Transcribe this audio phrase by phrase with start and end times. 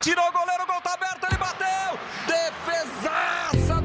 [0.00, 1.98] Tirou o goleiro, o gol tá aberto, ele bateu!
[2.24, 3.82] Defesaça!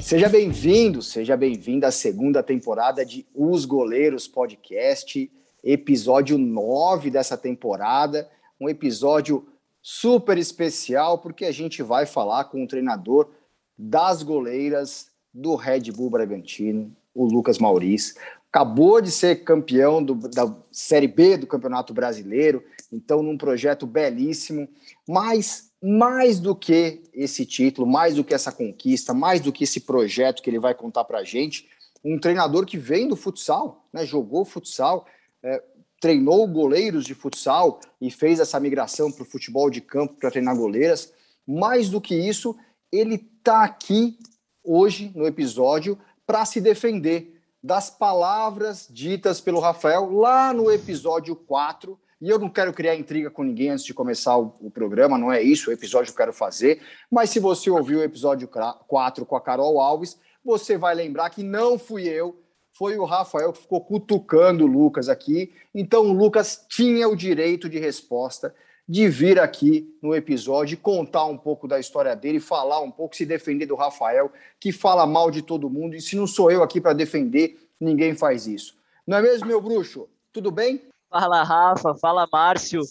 [0.00, 5.28] Seja bem-vindo, seja bem-vinda à segunda temporada de Os Goleiros Podcast,
[5.64, 9.48] episódio 9 dessa temporada, um episódio
[9.82, 13.28] super especial porque a gente vai falar com o treinador
[13.76, 18.14] das goleiras do Red Bull Bragantino, o Lucas Maurício.
[18.48, 22.62] Acabou de ser campeão do, da Série B do Campeonato Brasileiro,
[22.92, 24.68] então num projeto belíssimo,
[25.08, 29.80] mas mais do que esse título, mais do que essa conquista, mais do que esse
[29.80, 31.68] projeto que ele vai contar para a gente,
[32.04, 35.06] um treinador que vem do futsal, né, jogou futsal,
[35.42, 35.62] é,
[36.00, 40.56] treinou goleiros de futsal e fez essa migração para o futebol de campo para treinar
[40.56, 41.12] goleiras.
[41.46, 42.56] Mais do que isso,
[42.92, 44.18] ele está aqui
[44.62, 51.98] hoje no episódio para se defender das palavras ditas pelo Rafael lá no episódio 4.
[52.20, 55.30] E eu não quero criar intriga com ninguém antes de começar o, o, programa, não
[55.30, 56.80] é isso o episódio que eu quero fazer.
[57.10, 61.42] Mas se você ouviu o episódio 4 com a Carol Alves, você vai lembrar que
[61.42, 62.40] não fui eu,
[62.72, 65.52] foi o Rafael que ficou cutucando o Lucas aqui.
[65.74, 68.54] Então o Lucas tinha o direito de resposta
[68.88, 73.26] de vir aqui no episódio contar um pouco da história dele, falar um pouco, se
[73.26, 75.96] defender do Rafael, que fala mal de todo mundo.
[75.96, 78.76] E se não sou eu aqui para defender, ninguém faz isso.
[79.06, 80.08] Não é mesmo, meu bruxo?
[80.32, 80.80] Tudo bem?
[81.20, 81.94] Fala, Rafa.
[81.94, 82.82] Fala, Márcio.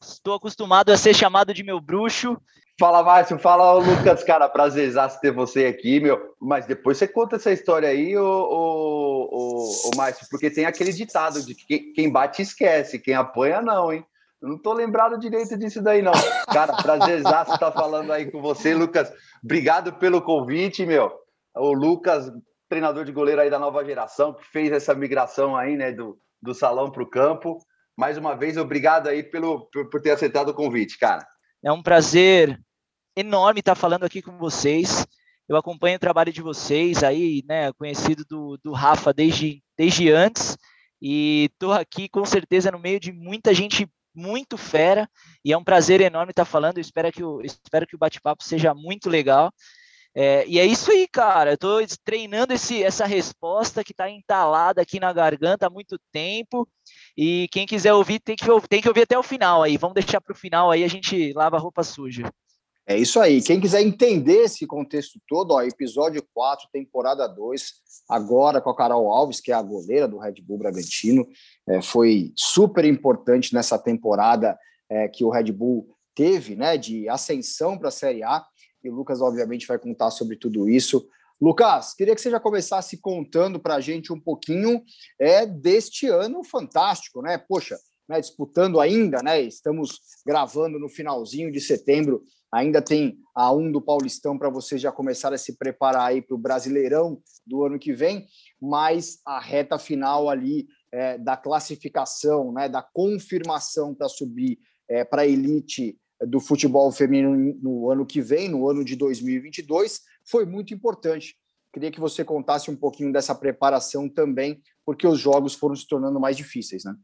[0.00, 2.36] Estou acostumado a ser chamado de meu bruxo.
[2.78, 3.38] Fala, Márcio.
[3.38, 4.22] Fala, Lucas.
[4.22, 6.34] Cara, prazerzaço ter você aqui, meu.
[6.40, 10.92] Mas depois você conta essa história aí, ô, ô, ô, ô Márcio, porque tem aquele
[10.92, 14.04] ditado de que quem bate esquece, quem apanha não, hein?
[14.40, 16.12] Eu não tô lembrado direito disso daí, não.
[16.52, 19.12] Cara, prazerzaço estar tá falando aí com você, Lucas.
[19.42, 21.12] Obrigado pelo convite, meu.
[21.54, 22.30] O Lucas,
[22.68, 26.54] treinador de goleiro aí da nova geração, que fez essa migração aí, né, do, do
[26.54, 27.58] salão para o campo.
[27.96, 31.26] Mais uma vez, obrigado aí pelo, por, por ter aceitado o convite, cara.
[31.62, 32.60] É um prazer
[33.16, 35.06] enorme estar falando aqui com vocês.
[35.48, 40.56] Eu acompanho o trabalho de vocês aí, né, conhecido do, do Rafa desde, desde antes,
[41.00, 45.08] e estou aqui com certeza no meio de muita gente muito fera
[45.44, 46.78] e é um prazer enorme estar falando.
[46.78, 49.52] Eu espero que o, espero que o bate-papo seja muito legal.
[50.14, 51.50] É, e é isso aí, cara.
[51.50, 56.68] Eu estou treinando esse, essa resposta que está entalada aqui na garganta há muito tempo.
[57.16, 59.76] E quem quiser ouvir tem que, tem que ouvir até o final aí.
[59.76, 62.30] Vamos deixar para o final aí, a gente lava a roupa suja.
[62.86, 63.40] É isso aí.
[63.40, 67.72] Quem quiser entender esse contexto todo, ó, episódio 4, temporada 2,
[68.08, 71.26] agora com a Carol Alves, que é a goleira do Red Bull Bragantino,
[71.68, 74.58] é, foi super importante nessa temporada
[74.90, 78.44] é, que o Red Bull teve, né, de ascensão para a Série A.
[78.82, 81.08] E o Lucas, obviamente, vai contar sobre tudo isso.
[81.40, 84.82] Lucas, queria que você já começasse contando para a gente um pouquinho
[85.20, 87.36] é, deste ano fantástico, né?
[87.36, 87.76] Poxa,
[88.08, 89.40] né, disputando ainda, né?
[89.40, 92.22] Estamos gravando no finalzinho de setembro
[92.52, 96.34] Ainda tem a um do Paulistão para vocês já começar a se preparar aí para
[96.34, 98.26] o Brasileirão do ano que vem,
[98.60, 105.22] mas a reta final ali é, da classificação, né, da confirmação para subir é, para
[105.22, 110.72] a elite do futebol feminino no ano que vem, no ano de 2022, foi muito
[110.74, 111.36] importante.
[111.72, 116.20] Queria que você contasse um pouquinho dessa preparação também, porque os jogos foram se tornando
[116.20, 116.94] mais difíceis, né?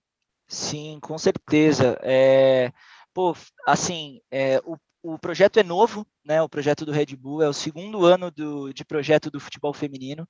[0.47, 1.99] Sim, com certeza.
[2.03, 2.73] É,
[3.15, 3.35] pô,
[3.67, 6.43] assim, é, o o projeto é novo, né?
[6.43, 10.29] O projeto do Red Bull é o segundo ano do, de projeto do futebol feminino.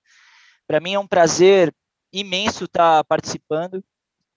[0.66, 1.74] Para mim é um prazer
[2.12, 3.82] imenso estar tá participando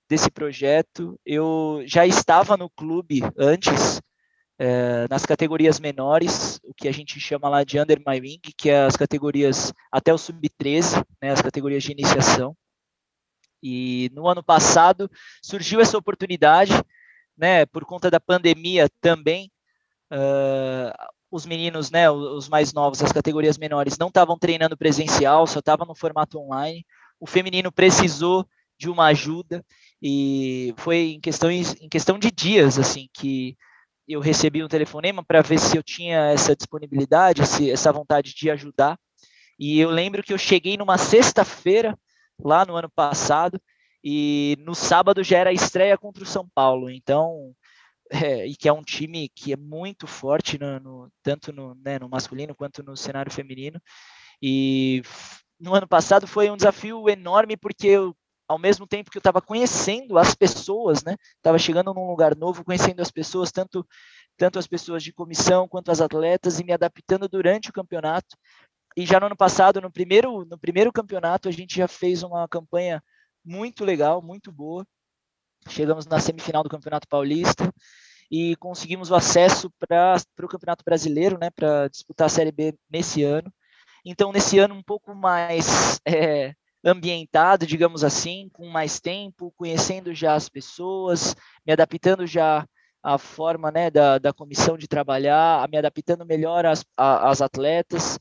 [0.10, 1.20] desse projeto.
[1.26, 4.02] Eu já estava no clube antes,
[4.62, 8.70] é, nas categorias menores, o que a gente chama lá de Under My Wing, que
[8.70, 12.56] é as categorias até o sub-13, né, as categorias de iniciação.
[13.64, 15.10] E no ano passado
[15.42, 16.74] surgiu essa oportunidade,
[17.36, 19.52] né, por conta da pandemia também,
[20.12, 20.92] Uh,
[21.32, 25.88] os meninos, né, os mais novos, as categorias menores, não estavam treinando presencial, só estavam
[25.88, 26.86] no formato online.
[27.18, 28.46] O feminino precisou
[28.78, 29.66] de uma ajuda
[30.02, 33.56] e foi em questão, em questão de dias, assim, que
[34.14, 38.98] eu recebi um telefonema para ver se eu tinha essa disponibilidade, essa vontade de ajudar.
[39.60, 41.98] E eu lembro que eu cheguei numa sexta-feira,
[42.44, 43.62] lá no ano passado,
[44.04, 46.90] e no sábado já era a estreia contra o São Paulo.
[46.90, 47.54] Então,
[48.12, 52.00] é, e que é um time que é muito forte no, no tanto no, né,
[52.00, 53.82] no masculino quanto no cenário feminino.
[54.42, 55.04] E
[55.60, 58.16] no ano passado foi um desafio enorme porque eu,
[58.52, 62.66] ao mesmo tempo que eu estava conhecendo as pessoas, né, estava chegando num lugar novo,
[62.66, 63.88] conhecendo as pessoas, tanto
[64.38, 68.36] tanto as pessoas de comissão quanto as atletas e me adaptando durante o campeonato.
[68.98, 72.48] E já no ano passado, no primeiro no primeiro campeonato, a gente já fez uma
[72.48, 73.02] campanha
[73.46, 74.86] muito legal, muito boa.
[75.70, 77.72] Chegamos na semifinal do Campeonato Paulista
[78.30, 83.24] e conseguimos o acesso para o Campeonato Brasileiro, né, para disputar a Série B nesse
[83.24, 83.54] ano.
[84.04, 90.34] Então, nesse ano um pouco mais é, ambientado, digamos assim, com mais tempo, conhecendo já
[90.34, 91.36] as pessoas,
[91.66, 92.66] me adaptando já
[93.04, 98.20] à forma né, da, da comissão de trabalhar, me adaptando melhor às, às atletas.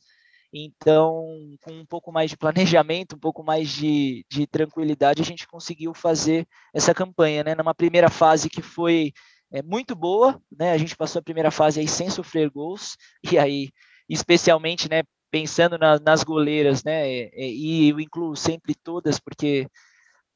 [0.52, 5.46] Então, com um pouco mais de planejamento, um pouco mais de, de tranquilidade, a gente
[5.46, 7.54] conseguiu fazer essa campanha, né?
[7.54, 9.12] Numa primeira fase que foi
[9.52, 10.72] é, muito boa, né?
[10.72, 12.96] A gente passou a primeira fase aí sem sofrer gols,
[13.30, 13.70] e aí,
[14.08, 17.08] especialmente, né, pensando na, nas goleiras, né?
[17.08, 19.66] E, e eu incluo sempre todas, porque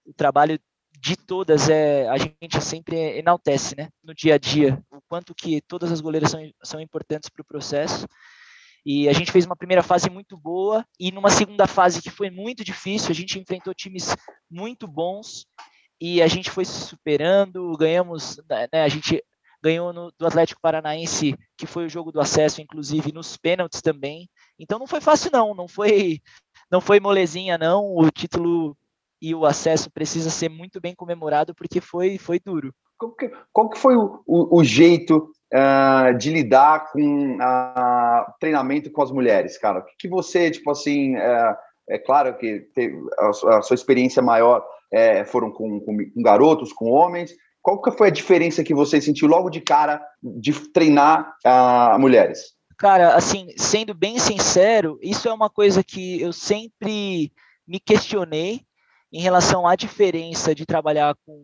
[0.05, 0.58] o trabalho
[1.00, 3.88] de todas é a gente sempre enaltece, né?
[4.02, 7.46] No dia a dia, o quanto que todas as goleiras são, são importantes para o
[7.46, 8.06] processo.
[8.87, 12.29] E a gente fez uma primeira fase muito boa e numa segunda fase que foi
[12.31, 14.14] muito difícil, a gente enfrentou times
[14.50, 15.47] muito bons
[15.99, 19.25] e a gente foi se superando, ganhamos, né, a gente
[19.64, 24.28] ganhou no, do Atlético Paranaense, que foi o jogo do acesso, inclusive nos pênaltis também.
[24.58, 26.20] Então não foi fácil não, não foi
[26.70, 27.96] não foi molezinha não.
[27.96, 28.76] O título
[29.22, 32.75] e o acesso precisa ser muito bem comemorado porque foi foi duro.
[32.99, 38.90] Qual que, qual que foi o, o, o jeito uh, de lidar com uh, treinamento
[38.90, 39.78] com as mulheres, cara?
[39.78, 41.56] O que, que você tipo assim uh,
[41.88, 46.90] é claro que teve, a, sua experiência maior é, foram com, com, com garotos, com
[46.90, 47.34] homens,
[47.64, 52.52] qual que foi a diferença que você sentiu logo de cara de treinar uh, mulheres?
[52.76, 57.32] Cara, assim, sendo bem sincero, isso é uma coisa que eu sempre
[57.66, 58.61] me questionei
[59.11, 61.43] em relação à diferença de trabalhar com,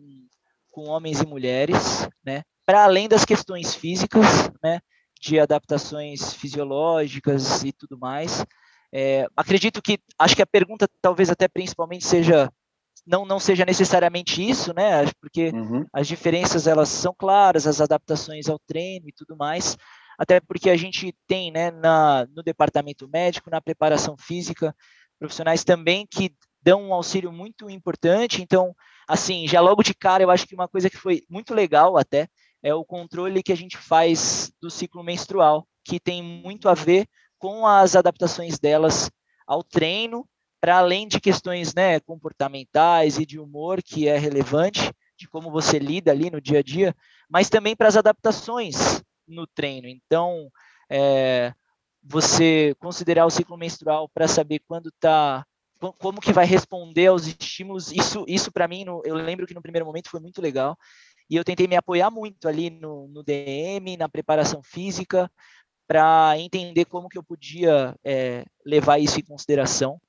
[0.69, 2.43] com homens e mulheres, né?
[2.67, 4.79] Para além das questões físicas, né?
[5.19, 8.45] De adaptações fisiológicas e tudo mais.
[8.93, 12.51] É, acredito que, acho que a pergunta talvez até principalmente seja
[13.05, 15.05] não, não seja necessariamente isso, né?
[15.19, 15.85] Porque uhum.
[15.91, 19.77] as diferenças elas são claras, as adaptações ao treino e tudo mais.
[20.17, 24.75] Até porque a gente tem, né, na, no departamento médico, na preparação física,
[25.17, 28.41] profissionais também que dão um auxílio muito importante.
[28.41, 28.75] Então,
[29.07, 32.27] assim, já logo de cara, eu acho que uma coisa que foi muito legal até
[32.63, 37.07] é o controle que a gente faz do ciclo menstrual, que tem muito a ver
[37.39, 39.09] com as adaptações delas
[39.47, 40.27] ao treino
[40.61, 45.79] para além de questões né, comportamentais e de humor, que é relevante, de como você
[45.79, 46.95] lida ali no dia a dia,
[47.27, 49.87] mas também para as adaptações no treino.
[49.87, 50.49] Então,
[50.89, 51.51] é,
[52.03, 55.43] você considerar o ciclo menstrual para saber quando está
[55.97, 59.63] como que vai responder aos estímulos, isso, isso para mim, no, eu lembro que no
[59.63, 60.77] primeiro momento foi muito legal,
[61.27, 65.31] e eu tentei me apoiar muito ali no, no DM, na preparação física,
[65.87, 69.99] para entender como que eu podia é, levar isso em consideração.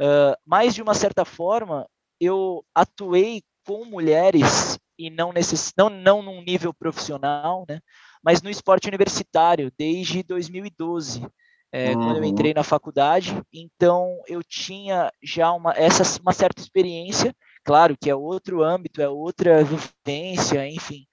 [0.00, 1.86] Uh, mas, de uma certa forma,
[2.18, 5.72] eu atuei com mulheres, e não, necess...
[5.76, 7.80] não, não num nível profissional, né,
[8.22, 11.26] mas no esporte universitário, desde 2012.
[11.72, 11.94] É, uhum.
[11.94, 17.32] quando eu entrei na faculdade, então eu tinha já uma, essa, uma certa experiência,
[17.62, 21.06] claro que é outro âmbito, é outra vivência, enfim,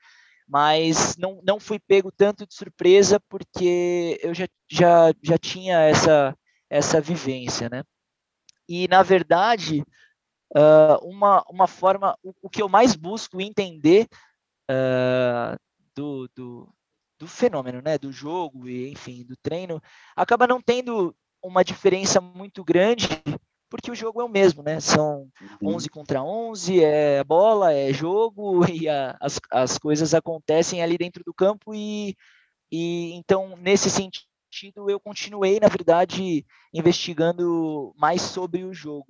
[0.48, 6.36] mas não, não fui pego tanto de surpresa porque eu já, já, já tinha essa,
[6.72, 7.84] essa vivência, né?
[8.68, 9.84] E, na verdade,
[10.56, 14.08] uh, uma, uma forma, o, o, que eu mais busco entender
[14.70, 15.58] uh,
[15.96, 16.74] do, do,
[17.20, 19.82] do fenômeno, né, do jogo e, enfim, do treino,
[20.16, 23.08] acaba não tendo uma diferença muito grande,
[23.70, 24.80] porque o jogo é o mesmo, né?
[24.80, 25.30] São
[25.62, 25.92] 11 uhum.
[25.92, 31.34] contra 11, é bola, é jogo, e a, as, as coisas acontecem ali dentro do
[31.34, 32.16] campo, e,
[32.72, 39.08] e então, nesse sentido, sentido, eu continuei, na verdade, investigando mais sobre o jogo.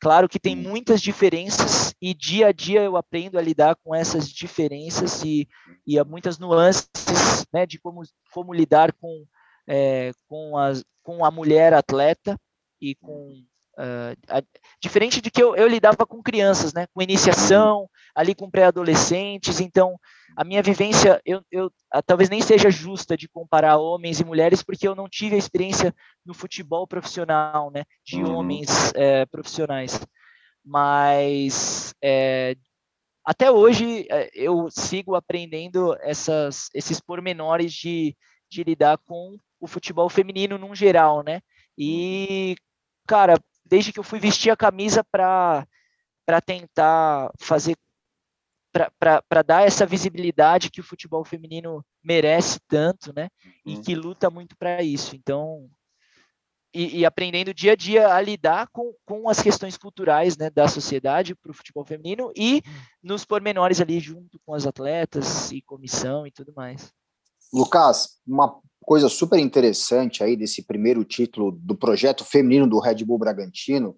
[0.00, 4.28] Claro que tem muitas diferenças e dia a dia eu aprendo a lidar com essas
[4.28, 5.48] diferenças e,
[5.86, 6.88] e há muitas nuances
[7.52, 9.24] né, de como, como lidar com,
[9.66, 12.38] é, com, as, com a mulher atleta
[12.80, 13.42] e com
[13.78, 14.42] Uh, a,
[14.80, 20.00] diferente de que eu, eu, lidava com crianças, né, com iniciação, ali com pré-adolescentes, então
[20.34, 24.62] a minha vivência, eu, eu a, talvez nem seja justa de comparar homens e mulheres,
[24.62, 28.36] porque eu não tive a experiência no futebol profissional, né, de uhum.
[28.36, 30.00] homens é, profissionais,
[30.64, 32.56] mas é,
[33.26, 38.16] até hoje é, eu sigo aprendendo essas, esses pormenores de,
[38.50, 41.42] de lidar com o futebol feminino num geral, né,
[41.76, 42.56] e
[43.06, 45.66] cara, desde que eu fui vestir a camisa para
[46.44, 47.76] tentar fazer
[48.98, 53.28] para dar essa visibilidade que o futebol feminino merece tanto, né?
[53.64, 53.82] E uhum.
[53.82, 55.16] que luta muito para isso.
[55.16, 55.66] Então,
[56.74, 60.68] e, e, aprendendo dia a dia a lidar com, com as questões culturais né, da
[60.68, 62.62] sociedade para o futebol feminino e
[63.02, 66.92] nos pormenores ali junto com as atletas e comissão e tudo mais.
[67.50, 73.18] Lucas, uma coisa super interessante aí desse primeiro título do projeto feminino do Red Bull
[73.18, 73.96] Bragantino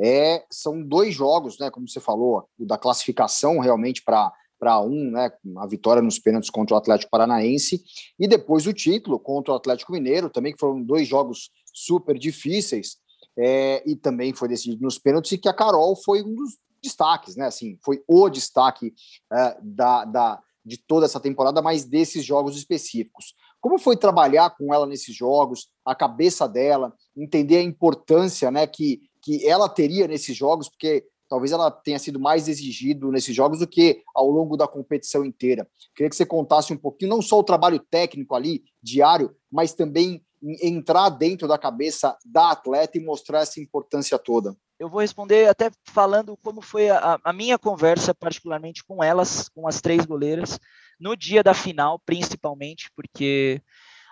[0.00, 5.10] é são dois jogos, né, como você falou, o da classificação realmente para para um,
[5.10, 7.82] né, a vitória nos pênaltis contra o Atlético Paranaense
[8.18, 12.98] e depois o título contra o Atlético Mineiro, também que foram dois jogos super difíceis
[13.38, 17.36] é, e também foi decidido nos pênaltis e que a Carol foi um dos destaques,
[17.36, 18.92] né, assim, foi o destaque
[19.32, 23.34] é, da, da, de toda essa temporada, mas desses jogos específicos.
[23.60, 29.00] Como foi trabalhar com ela nesses jogos, a cabeça dela, entender a importância né, que,
[29.22, 33.66] que ela teria nesses jogos, porque talvez ela tenha sido mais exigido nesses jogos do
[33.66, 35.68] que ao longo da competição inteira.
[35.94, 40.24] Queria que você contasse um pouquinho, não só o trabalho técnico ali, diário, mas também
[40.62, 44.56] entrar dentro da cabeça da atleta e mostrar essa importância toda.
[44.80, 49.68] Eu vou responder até falando como foi a, a minha conversa, particularmente com elas, com
[49.68, 50.58] as três goleiras,
[50.98, 53.62] no dia da final, principalmente, porque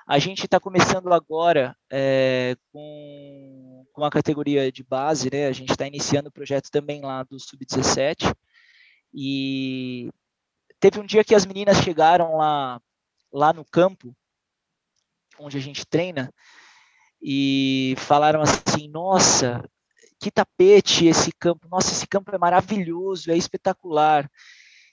[0.07, 5.47] a gente está começando agora é, com, com a categoria de base, né?
[5.47, 8.31] A gente está iniciando o projeto também lá do Sub-17.
[9.15, 10.11] E
[10.79, 12.79] teve um dia que as meninas chegaram lá,
[13.33, 14.15] lá no campo,
[15.39, 16.31] onde a gente treina,
[17.23, 19.63] e falaram assim: Nossa,
[20.21, 21.69] que tapete esse campo!
[21.71, 24.29] Nossa, esse campo é maravilhoso, é espetacular.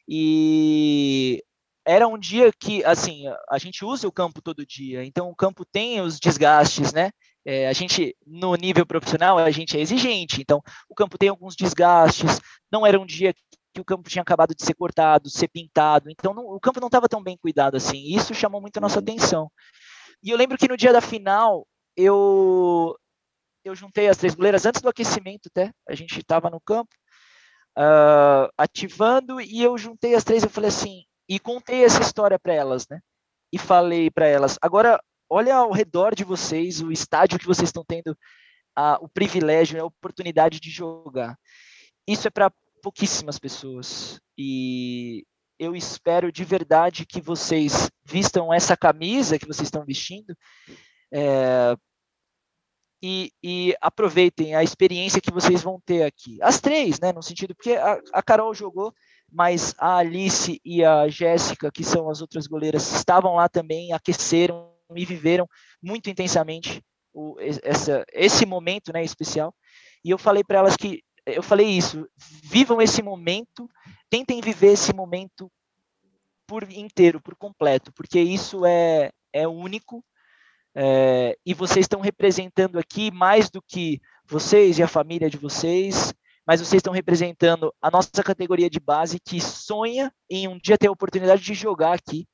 [0.07, 1.43] E
[1.85, 5.63] era um dia que, assim, a gente usa o campo todo dia, então o campo
[5.63, 7.11] tem os desgastes, né?
[7.45, 11.55] É, a gente, no nível profissional, a gente é exigente, então o campo tem alguns
[11.55, 12.41] desgastes,
[12.71, 13.35] não era um dia
[13.71, 16.87] que o campo tinha acabado de ser cortado, ser pintado, então não, o campo não
[16.87, 19.51] estava tão bem cuidado assim, isso chamou muito a nossa atenção.
[20.23, 22.95] E eu lembro que no dia da final, eu,
[23.65, 26.95] eu juntei as três goleiras antes do aquecimento até, a gente estava no campo,
[27.77, 32.53] uh, ativando, e eu juntei as três, eu falei assim, e contei essa história para
[32.53, 32.99] elas, né?
[33.51, 37.83] E falei para elas: agora, olha ao redor de vocês, o estádio que vocês estão
[37.85, 38.15] tendo
[38.99, 41.37] o privilégio, a oportunidade de jogar.
[42.07, 42.51] Isso é para
[42.83, 44.19] pouquíssimas pessoas.
[44.37, 45.25] E
[45.57, 50.35] eu espero de verdade que vocês vistam essa camisa que vocês estão vestindo
[51.11, 51.75] é,
[53.07, 56.39] e, e, aproveitem a experiência que vocês vão ter aqui.
[56.41, 57.13] As três, né?
[57.13, 58.93] No sentido, porque a, a Carol jogou
[59.31, 64.71] mas a Alice e a Jéssica, que são as outras goleiras, estavam lá também, aqueceram
[64.95, 65.47] e viveram
[65.81, 66.81] muito intensamente
[67.13, 69.53] o, essa, esse momento né, especial.
[70.03, 72.07] E eu falei para elas que, eu falei isso,
[72.43, 73.67] vivam esse momento,
[74.09, 75.51] tentem viver esse momento
[76.47, 80.03] por inteiro, por completo, porque isso é, é único,
[80.75, 86.13] é, e vocês estão representando aqui mais do que vocês e a família de vocês,
[86.45, 90.87] mas vocês estão representando a nossa categoria de base que sonha em um dia ter
[90.87, 92.27] a oportunidade de jogar aqui.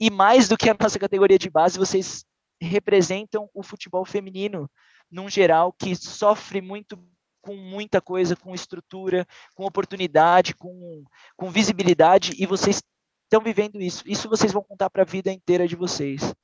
[0.00, 2.24] E mais do que a nossa categoria de base, vocês
[2.60, 4.68] representam o futebol feminino
[5.10, 6.98] num geral que sofre muito
[7.40, 11.04] com muita coisa, com estrutura, com oportunidade, com,
[11.36, 12.82] com visibilidade, e vocês
[13.24, 14.02] estão vivendo isso.
[14.06, 16.34] Isso vocês vão contar para a vida inteira de vocês,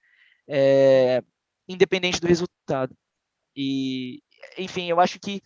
[0.48, 1.22] é,
[1.68, 2.96] independente do resultado.
[3.56, 4.22] E,
[4.58, 5.42] enfim, eu acho que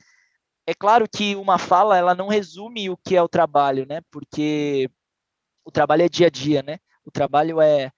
[0.67, 4.00] é claro que uma fala ela não resume o que é o trabalho, né?
[4.11, 4.90] Porque
[5.64, 6.78] o trabalho é dia a dia, né?
[7.05, 7.90] O trabalho é,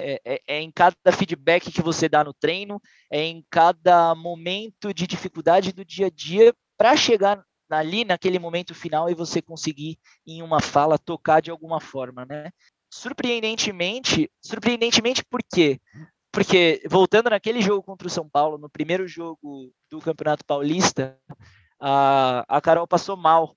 [0.00, 4.92] é, é, é em cada feedback que você dá no treino, é em cada momento
[4.92, 9.98] de dificuldade do dia a dia para chegar ali naquele momento final e você conseguir
[10.26, 12.50] em uma fala tocar de alguma forma, né?
[12.92, 15.80] Surpreendentemente, surpreendentemente por quê?
[16.34, 21.16] Porque voltando naquele jogo contra o São Paulo, no primeiro jogo do Campeonato Paulista,
[21.80, 23.56] a, a Carol passou mal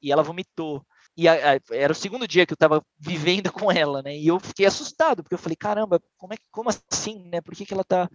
[0.00, 0.86] e ela vomitou.
[1.16, 4.16] E a, a, era o segundo dia que eu estava vivendo com ela, né?
[4.16, 7.40] E eu fiquei assustado, porque eu falei, caramba, como, é, como assim, né?
[7.40, 8.08] Por que, que ela tá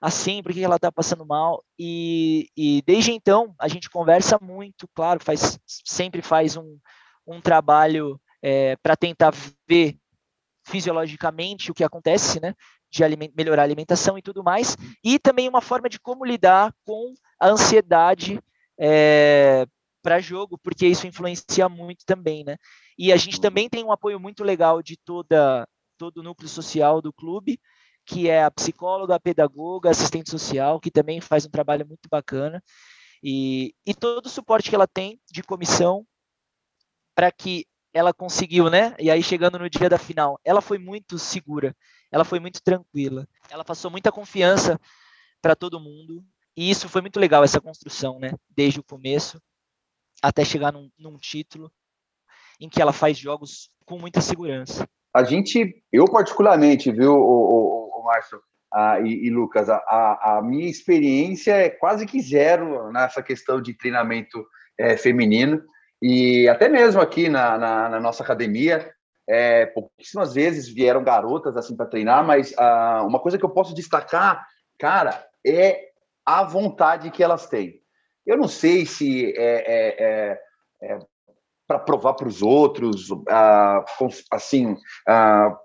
[0.00, 0.44] assim?
[0.44, 1.62] Por que, que ela tá passando mal?
[1.76, 6.78] E, e desde então, a gente conversa muito, claro, faz, sempre faz um,
[7.26, 9.34] um trabalho é, para tentar
[9.68, 9.98] ver
[10.64, 12.54] fisiologicamente o que acontece, né?
[12.90, 14.76] De aliment melhorar a alimentação e tudo mais.
[15.04, 18.40] E também uma forma de como lidar com a ansiedade
[18.78, 19.66] é,
[20.02, 22.56] para jogo, porque isso influencia muito também, né?
[22.98, 25.66] E a gente também tem um apoio muito legal de toda
[25.96, 27.60] todo o núcleo social do clube,
[28.06, 32.62] que é a psicóloga, a pedagoga, assistente social, que também faz um trabalho muito bacana,
[33.22, 36.06] e, e todo o suporte que ela tem de comissão
[37.14, 38.94] para que ela conseguiu, né?
[38.98, 41.76] E aí chegando no dia da final, ela foi muito segura,
[42.10, 44.78] ela foi muito tranquila, ela passou muita confiança
[45.40, 46.24] para todo mundo
[46.56, 48.32] e isso foi muito legal, essa construção, né?
[48.50, 49.40] Desde o começo
[50.22, 51.72] até chegar num, num título
[52.60, 54.86] em que ela faz jogos com muita segurança.
[55.14, 58.40] A gente, eu particularmente, viu, o, o, o Márcio
[58.72, 63.74] ah, e, e, Lucas, a, a, minha experiência é quase que zero nessa questão de
[63.74, 64.46] treinamento
[64.78, 65.62] é, feminino.
[66.00, 68.94] E até mesmo aqui na, na, na nossa academia,
[69.30, 73.72] é, pouquíssimas vezes vieram garotas assim para treinar, mas ah, uma coisa que eu posso
[73.72, 74.44] destacar,
[74.76, 75.90] cara, é
[76.26, 77.80] a vontade que elas têm.
[78.26, 80.40] Eu não sei se é, é, é,
[80.82, 80.98] é
[81.66, 83.84] para provar para os outros, ah,
[84.32, 85.56] assim, ah,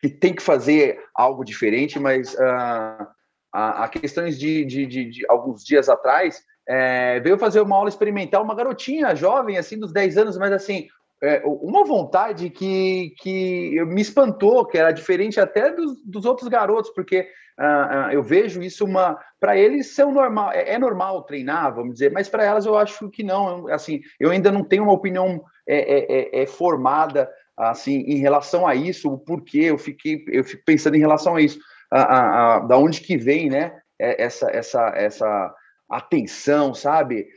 [0.00, 3.12] que tem que fazer algo diferente, mas ah,
[3.52, 8.42] a, questões de, de, de, de, alguns dias atrás, é, veio fazer uma aula experimental,
[8.42, 10.88] uma garotinha jovem, assim, dos 10 anos, mas assim,
[11.22, 16.90] é, uma vontade que, que me espantou, que era diferente até dos, dos outros garotos,
[16.90, 17.28] porque
[17.60, 19.16] uh, uh, eu vejo isso uma.
[19.38, 23.08] Para eles são normal, é, é, normal treinar, vamos dizer, mas para elas eu acho
[23.08, 23.68] que não.
[23.68, 28.66] Assim, eu ainda não tenho uma opinião é, é, é, é formada assim em relação
[28.66, 31.60] a isso, o porquê eu fiquei, eu fico pensando em relação a isso,
[31.92, 33.78] a, a, da onde que vem, né?
[33.96, 35.54] Essa, essa, essa
[35.88, 37.28] atenção, sabe?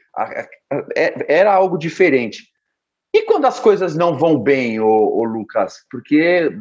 [1.27, 2.54] era algo diferente.
[3.15, 5.85] E quando as coisas não vão bem, ô, ô Lucas?
[5.89, 6.51] Porque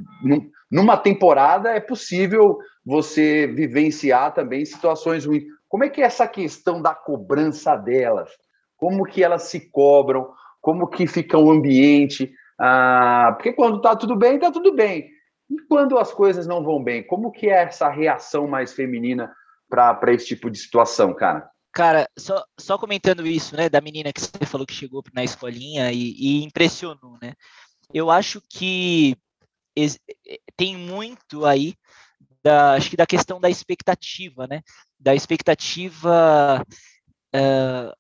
[0.70, 5.42] numa temporada é possível você vivenciar também situações ruins.
[5.68, 8.30] Como é que é essa questão da cobrança delas?
[8.76, 10.30] Como que elas se cobram?
[10.61, 12.32] Como que fica o ambiente?
[12.56, 15.08] Ah, porque quando está tudo bem, está tudo bem.
[15.50, 19.28] E quando as coisas não vão bem, como que é essa reação mais feminina
[19.68, 21.50] para esse tipo de situação, cara?
[21.75, 25.90] Cara, só, só comentando isso, né, da menina que você falou que chegou na escolinha
[25.90, 27.35] e, e impressionou, né?
[27.93, 29.16] Eu acho que
[30.57, 31.75] tem muito aí
[32.45, 34.62] da, acho que da questão da expectativa, né?
[35.00, 36.64] Da expectativa
[37.35, 37.97] uh,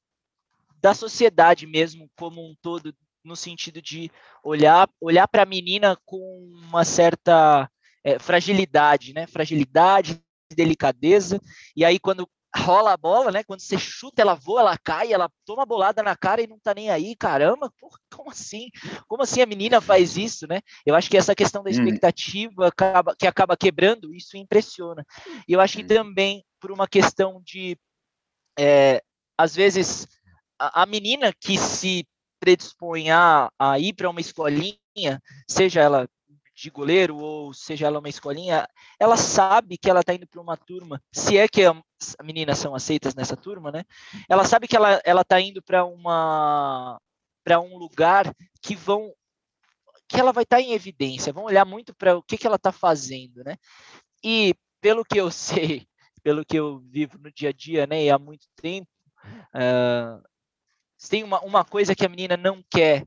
[0.80, 4.08] da sociedade mesmo como um todo, no sentido de
[4.44, 7.68] olhar olhar para a menina com uma certa
[8.04, 9.26] é, fragilidade, né?
[9.26, 10.22] Fragilidade,
[10.54, 11.40] delicadeza.
[11.74, 13.42] E aí quando rola a bola, né?
[13.42, 16.72] Quando você chuta, ela voa, ela cai, ela toma bolada na cara e não tá
[16.74, 17.16] nem aí.
[17.16, 18.68] Caramba, porra, como assim?
[19.08, 20.60] Como assim a menina faz isso, né?
[20.86, 21.72] Eu acho que essa questão da hum.
[21.72, 25.04] expectativa acaba, que acaba quebrando, isso impressiona.
[25.48, 25.88] E eu acho que hum.
[25.88, 27.76] também por uma questão de,
[28.58, 29.02] é,
[29.36, 30.08] às vezes,
[30.58, 32.06] a, a menina que se
[32.40, 34.78] predispõe a, a ir para uma escolinha,
[35.48, 36.08] seja ela
[36.54, 40.56] de goleiro, ou seja ela uma escolinha, ela sabe que ela está indo para uma
[40.56, 41.82] turma, se é que as
[42.22, 43.84] meninas são aceitas nessa turma, né?
[44.28, 47.00] Ela sabe que ela ela está indo para uma
[47.42, 49.12] para um lugar que vão
[50.08, 52.56] que ela vai estar tá em evidência, vão olhar muito para o que, que ela
[52.56, 53.56] está fazendo, né?
[54.22, 55.86] E pelo que eu sei,
[56.22, 58.88] pelo que eu vivo no dia a dia, né, e há muito tempo,
[59.54, 60.22] uh,
[61.08, 63.04] tem uma, uma coisa que a menina não quer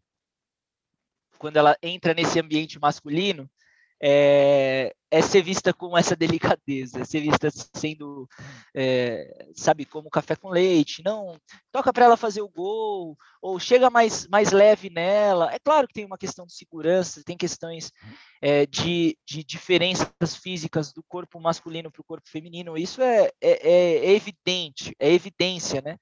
[1.38, 3.50] quando ela entra nesse ambiente masculino,
[4.02, 8.28] é, é, ser vista com essa delicadeza, ser vista sendo,
[8.76, 11.02] é, sabe, como café com leite.
[11.04, 11.40] Não,
[11.72, 15.52] toca para ela fazer o gol, ou chega mais, mais leve nela.
[15.54, 17.92] É claro que tem uma questão de segurança, tem questões
[18.42, 22.78] é, de, de diferenças físicas do corpo masculino para o corpo feminino.
[22.78, 25.98] Isso é, é, é, evidente, é evidência, né?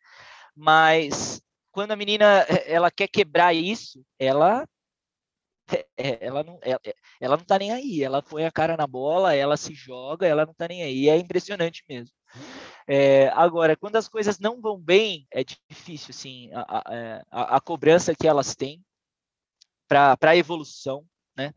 [0.56, 2.26] Mas quando a menina
[2.66, 4.75] ela quer quebrar isso, ela é,
[5.98, 9.34] ela não, ela, é, ela não tá nem aí, ela põe a cara na bola,
[9.34, 12.16] ela se joga, ela não tá nem aí, é impressionante mesmo.
[12.88, 17.60] É, agora, quando as coisas não vão bem, é difícil, assim, a, a, é, a
[17.60, 18.84] cobrança que elas têm
[19.88, 21.54] para a evolução, né?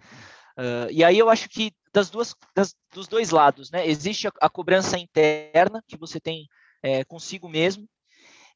[0.59, 3.87] Uh, e aí eu acho que das duas, das, dos dois lados, né?
[3.87, 6.49] Existe a, a cobrança interna que você tem
[6.83, 7.89] é, consigo mesmo,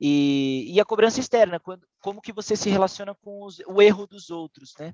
[0.05, 4.05] e, e a cobrança externa, quando, como que você se relaciona com os, o erro
[4.05, 4.93] dos outros, né?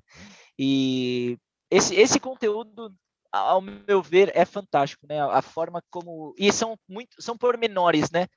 [0.57, 1.35] E
[1.71, 2.93] esse, esse conteúdo,
[3.31, 5.19] ao meu ver, é fantástico, né?
[5.19, 8.27] A, forma como e são muito são pormenores, né?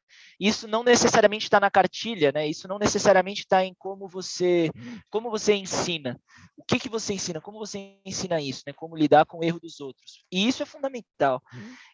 [0.41, 2.47] Isso não necessariamente está na cartilha, né?
[2.47, 4.71] Isso não necessariamente está em como você
[5.11, 6.19] como você ensina.
[6.57, 7.39] O que que você ensina?
[7.39, 8.73] Como você ensina isso, né?
[8.73, 10.25] Como lidar com o erro dos outros?
[10.33, 11.43] E isso é fundamental.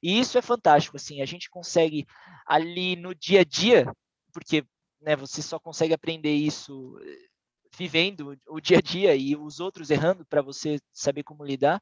[0.00, 1.20] E isso é fantástico, assim.
[1.20, 2.06] A gente consegue
[2.46, 3.92] ali no dia a dia
[4.32, 4.64] porque
[5.00, 7.28] né, você só consegue aprender isso eh,
[7.76, 11.80] vivendo o dia a dia e os outros errando para você saber como lidar.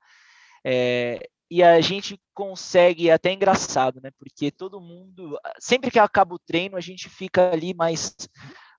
[0.64, 4.10] É, e a gente consegue, é até engraçado, né?
[4.18, 8.14] Porque todo mundo, sempre que acaba o treino, a gente fica ali mais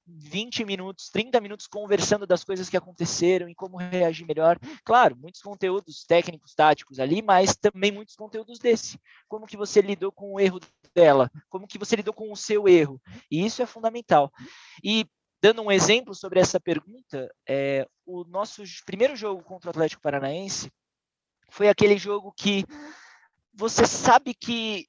[0.08, 4.58] 20 minutos, 30 minutos conversando das coisas que aconteceram e como reagir melhor.
[4.84, 9.00] Claro, muitos conteúdos técnicos, táticos ali, mas também muitos conteúdos desse.
[9.28, 10.60] Como que você lidou com o erro
[10.96, 13.02] dela, como que você lidou com o seu erro.
[13.30, 14.32] E isso é fundamental.
[14.84, 15.06] E
[15.42, 20.72] dando um exemplo sobre essa pergunta, é, o nosso primeiro jogo contra o Atlético Paranaense
[21.50, 22.66] foi aquele jogo que
[23.54, 24.88] você sabe que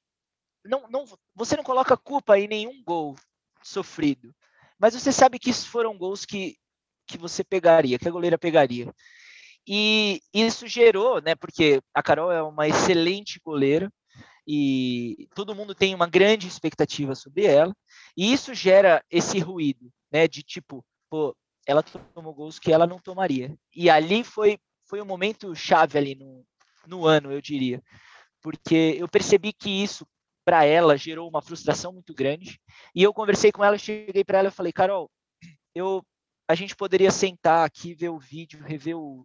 [0.63, 3.15] não, não, você não coloca culpa em nenhum gol
[3.63, 4.33] sofrido,
[4.79, 6.55] mas você sabe que foram gols que,
[7.05, 8.91] que você pegaria, que a goleira pegaria.
[9.67, 13.91] E isso gerou, né, porque a Carol é uma excelente goleira
[14.47, 17.75] e todo mundo tem uma grande expectativa sobre ela,
[18.17, 21.35] e isso gera esse ruído, né, de tipo, pô,
[21.67, 23.55] ela tomou gols que ela não tomaria.
[23.75, 26.43] E ali foi foi um momento chave ali no,
[26.87, 27.79] no ano, eu diria,
[28.41, 30.03] porque eu percebi que isso
[30.49, 32.59] para ela gerou uma frustração muito grande.
[32.95, 35.07] E eu conversei com ela, cheguei para ela e falei, Carol,
[35.75, 36.03] eu
[36.47, 39.23] a gente poderia sentar aqui, ver o vídeo, rever o,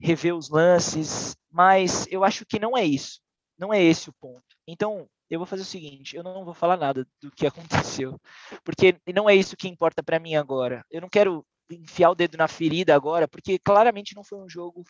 [0.00, 3.20] rever os lances, mas eu acho que não é isso.
[3.58, 4.42] Não é esse o ponto.
[4.66, 7.46] Então, eu vou fazer o seguinte, eu não vou falar nada do que
[8.00, 8.18] aconteceu,
[8.64, 10.82] porque não é isso que importa para mim agora.
[10.90, 14.84] Eu não quero enfiar o dedo na ferida agora, porque claramente não foi um jogo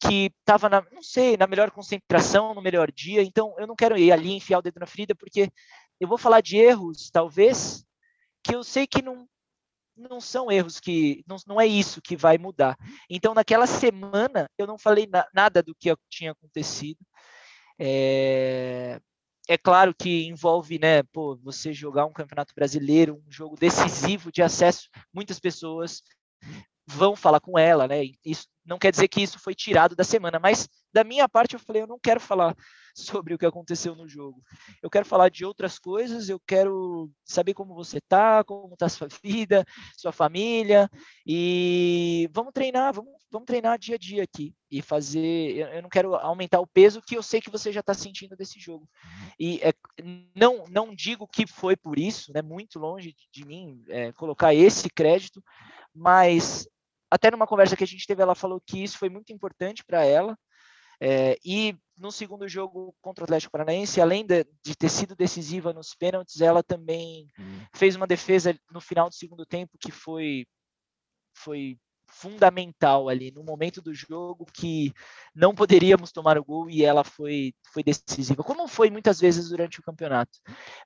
[0.00, 3.22] que estava na, não sei, na melhor concentração, no melhor dia.
[3.22, 5.50] Então, eu não quero ir ali enfiar o dedo na ferida, porque
[6.00, 7.84] eu vou falar de erros, talvez,
[8.42, 9.28] que eu sei que não
[9.96, 12.76] não são erros que não, não é isso que vai mudar.
[13.08, 16.98] Então, naquela semana, eu não falei na, nada do que tinha acontecido.
[17.78, 19.00] É,
[19.48, 24.42] é claro que envolve, né, pô, você jogar um campeonato brasileiro, um jogo decisivo de
[24.42, 26.02] acesso, muitas pessoas
[26.86, 28.04] vão falar com ela, né?
[28.24, 31.60] Isso não quer dizer que isso foi tirado da semana, mas da minha parte eu
[31.60, 32.56] falei, eu não quero falar
[32.94, 34.42] sobre o que aconteceu no jogo.
[34.82, 39.08] Eu quero falar de outras coisas, eu quero saber como você tá, como tá sua
[39.22, 39.64] vida,
[39.96, 40.90] sua família,
[41.24, 45.74] e vamos treinar, vamos, vamos treinar dia a dia aqui e fazer.
[45.74, 48.58] Eu, não quero aumentar o peso que eu sei que você já está sentindo desse
[48.58, 48.88] jogo.
[49.38, 49.72] E é,
[50.34, 52.42] não, não digo que foi por isso, né?
[52.42, 55.42] Muito longe de, de mim é, colocar esse crédito,
[55.94, 56.66] mas
[57.10, 60.04] até numa conversa que a gente teve, ela falou que isso foi muito importante para
[60.04, 60.36] ela.
[61.00, 65.72] É, e no segundo jogo contra o Atlético Paranaense, além de, de ter sido decisiva
[65.72, 67.66] nos pênaltis, ela também hum.
[67.74, 70.46] fez uma defesa no final do segundo tempo que foi,
[71.34, 71.78] foi
[72.16, 74.92] fundamental ali no momento do jogo que
[75.34, 79.80] não poderíamos tomar o gol e ela foi, foi decisiva, como foi muitas vezes durante
[79.80, 80.38] o campeonato.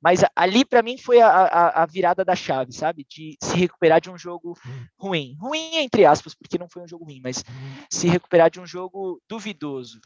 [0.02, 3.06] Mas ali para mim foi a, a, a, virada da chave, sabe?
[3.08, 4.58] De se recuperar de um jogo
[4.98, 5.36] ruim.
[5.40, 7.44] Ruim entre aspas, porque não foi um jogo ruim, mas
[7.88, 10.00] se recuperar de um jogo duvidoso.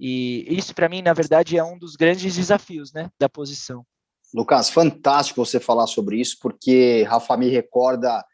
[0.00, 3.86] E isso para mim, na verdade, é um dos grandes desafios, né, da posição.
[4.34, 8.24] Lucas, fantástico você falar sobre isso, porque Rafa me recorda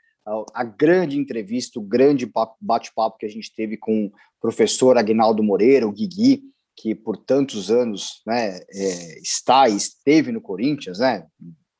[0.54, 2.30] a grande entrevista, o grande
[2.60, 6.42] bate-papo que a gente teve com o professor Agnaldo Moreira, o Guigui,
[6.76, 11.26] que por tantos anos né, é, está e esteve no Corinthians, né,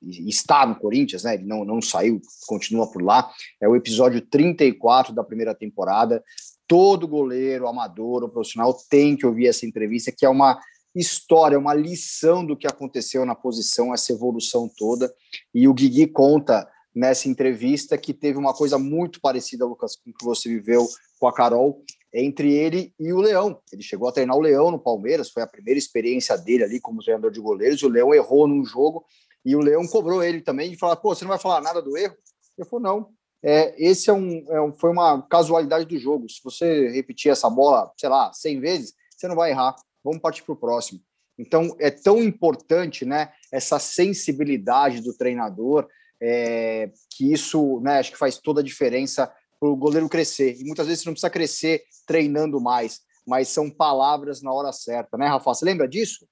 [0.03, 5.15] está no Corinthians, né, ele não, não saiu, continua por lá, é o episódio 34
[5.15, 6.23] da primeira temporada,
[6.67, 10.59] todo goleiro, amador ou profissional tem que ouvir essa entrevista, que é uma
[10.95, 15.13] história, uma lição do que aconteceu na posição, essa evolução toda,
[15.55, 20.15] e o Guigui conta nessa entrevista que teve uma coisa muito parecida, Lucas, com o
[20.15, 20.87] que você viveu
[21.19, 23.61] com a Carol, entre ele e o Leão.
[23.73, 27.03] Ele chegou a treinar o Leão no Palmeiras, foi a primeira experiência dele ali como
[27.03, 27.83] treinador de goleiros.
[27.83, 29.05] O Leão errou num jogo
[29.45, 31.97] e o Leão cobrou ele também de falar: pô, você não vai falar nada do
[31.97, 32.15] erro?
[32.59, 33.09] Ele falou: não.
[33.45, 36.29] É, esse é um, é um, foi uma casualidade do jogo.
[36.29, 39.75] Se você repetir essa bola, sei lá, 100 vezes, você não vai errar.
[40.05, 41.01] Vamos partir para o próximo.
[41.37, 45.89] Então, é tão importante né, essa sensibilidade do treinador,
[46.23, 50.57] é, que isso, né, acho que faz toda a diferença para o goleiro crescer.
[50.59, 55.19] E muitas vezes você não precisa crescer treinando mais, mas são palavras na hora certa,
[55.19, 55.53] né, Rafa?
[55.53, 56.27] Você lembra disso?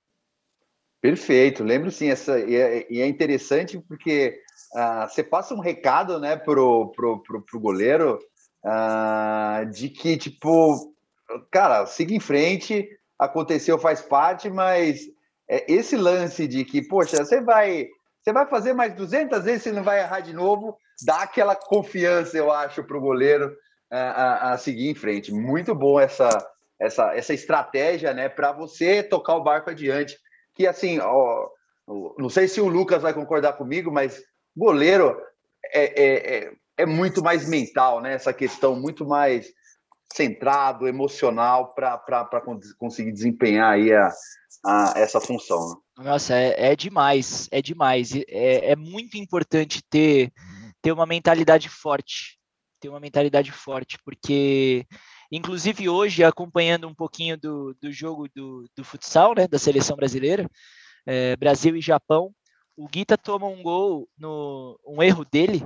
[1.00, 2.08] Perfeito, lembro sim.
[2.08, 4.38] Essa, e, é, é interessante porque
[4.74, 8.18] uh, você passa um recado né, pro, pro, pro, pro goleiro
[8.64, 10.94] uh, de que, tipo,
[11.50, 15.00] cara, siga em frente, aconteceu, faz parte, mas
[15.48, 17.88] é esse lance de que, poxa, você vai
[18.22, 20.76] você vai fazer mais 200 vezes, você não vai errar de novo.
[21.04, 23.54] Dá aquela confiança, eu acho, para o goleiro
[23.90, 25.32] a, a, a, seguir em frente.
[25.32, 26.28] Muito bom essa,
[26.78, 30.18] essa, essa estratégia, né, para você tocar o barco adiante.
[30.54, 31.48] Que assim, ó,
[32.18, 34.22] não sei se o Lucas vai concordar comigo, mas
[34.56, 35.18] goleiro
[35.72, 38.14] é, é, é, é muito mais mental, né?
[38.14, 39.48] Essa questão muito mais
[40.12, 42.42] centrado, emocional para
[42.78, 44.12] conseguir desempenhar aí a,
[44.64, 45.68] a, essa função.
[45.68, 45.74] Né?
[46.02, 48.14] Nossa, é, é, demais, é demais.
[48.14, 50.32] É, é muito importante ter,
[50.80, 52.38] ter uma mentalidade forte,
[52.80, 54.86] ter uma mentalidade forte, porque
[55.30, 60.48] inclusive hoje, acompanhando um pouquinho do, do jogo do, do futsal, né, da seleção brasileira,
[61.06, 62.34] é, Brasil e Japão.
[62.76, 65.62] O Guita toma um gol, no, um erro dele,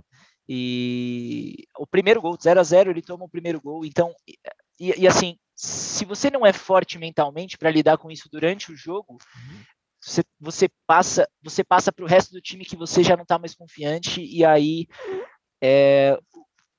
[0.48, 3.84] e o primeiro gol, 0 a 0 ele toma o primeiro gol.
[3.84, 4.12] Então,
[4.80, 8.76] e, e assim, se você não é forte mentalmente para lidar com isso durante o
[8.76, 9.16] jogo,
[10.04, 13.38] você, você passa você passa para o resto do time que você já não está
[13.38, 14.86] mais confiante e aí
[15.62, 16.18] é,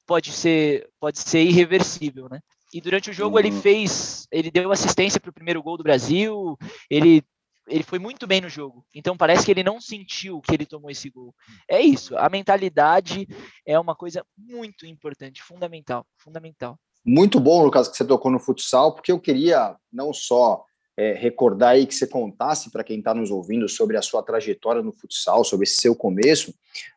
[0.05, 2.39] pode ser pode ser irreversível, né?
[2.73, 3.61] E durante o jogo ele uhum.
[3.61, 6.57] fez, ele deu assistência para o primeiro gol do Brasil,
[6.89, 7.23] ele
[7.67, 8.85] ele foi muito bem no jogo.
[8.93, 11.33] Então parece que ele não sentiu que ele tomou esse gol.
[11.67, 12.15] É isso.
[12.15, 13.27] A mentalidade
[13.65, 16.77] é uma coisa muito importante, fundamental, fundamental.
[17.03, 20.63] Muito bom, Lucas, que você tocou no futsal, porque eu queria não só
[20.97, 24.81] é, recordar aí que você contasse para quem está nos ouvindo sobre a sua trajetória
[24.81, 26.53] no futsal, sobre esse seu começo,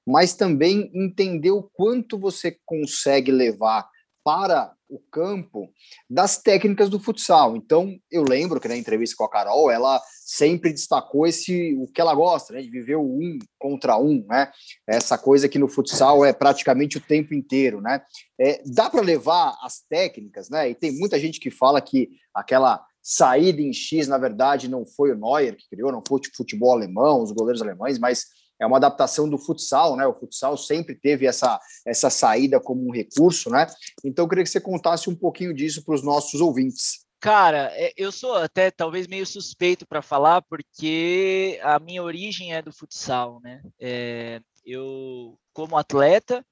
[0.07, 3.89] mas também entender o quanto você consegue levar
[4.25, 5.73] para o campo
[6.09, 7.57] das técnicas do futsal.
[7.57, 12.01] Então, eu lembro que na entrevista com a Carol, ela sempre destacou esse o que
[12.01, 14.51] ela gosta, né, de viver o um contra um, né?
[14.87, 18.03] Essa coisa que no futsal é praticamente o tempo inteiro, né?
[18.39, 20.71] É, dá para levar as técnicas, né?
[20.71, 25.13] E tem muita gente que fala que aquela saída em X, na verdade, não foi
[25.13, 28.27] o Neuer que criou, não foi o futebol alemão, os goleiros alemães, mas
[28.61, 30.07] é uma adaptação do futsal, né?
[30.07, 33.67] O futsal sempre teve essa, essa saída como um recurso, né?
[34.05, 37.07] Então eu queria que você contasse um pouquinho disso para os nossos ouvintes.
[37.19, 42.61] Cara, é, eu sou até talvez meio suspeito para falar, porque a minha origem é
[42.61, 43.63] do futsal, né?
[43.81, 46.45] É, eu, como atleta,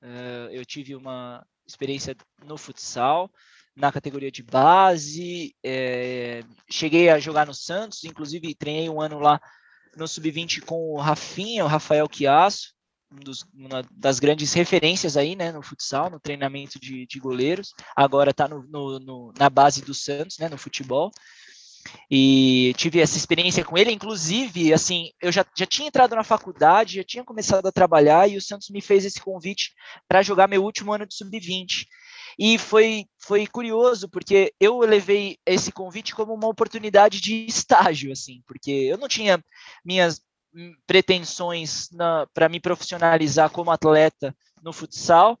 [0.00, 3.28] é, eu tive uma experiência no futsal,
[3.76, 9.40] na categoria de base, é, cheguei a jogar no Santos, inclusive treinei um ano lá
[9.96, 12.74] no sub-20 com o Rafinha, o Rafael Chiasso,
[13.10, 17.72] um dos, uma das grandes referências aí, né, no futsal, no treinamento de, de goleiros.
[17.96, 18.48] Agora está
[19.38, 21.10] na base do Santos, né, no futebol.
[22.10, 26.96] E tive essa experiência com ele, inclusive, assim, eu já, já tinha entrado na faculdade,
[26.96, 29.74] já tinha começado a trabalhar e o Santos me fez esse convite
[30.08, 31.86] para jogar meu último ano de sub-20.
[32.38, 38.42] E foi, foi curioso, porque eu levei esse convite como uma oportunidade de estágio, assim,
[38.46, 39.42] porque eu não tinha
[39.84, 40.20] minhas
[40.86, 41.88] pretensões
[42.32, 45.38] para me profissionalizar como atleta no futsal,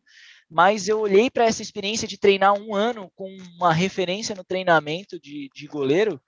[0.50, 5.18] mas eu olhei para essa experiência de treinar um ano com uma referência no treinamento
[5.18, 6.20] de, de goleiro,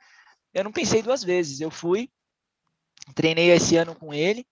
[0.56, 1.60] eu não pensei duas vezes.
[1.60, 2.08] Eu fui,
[3.14, 4.46] treinei esse ano com ele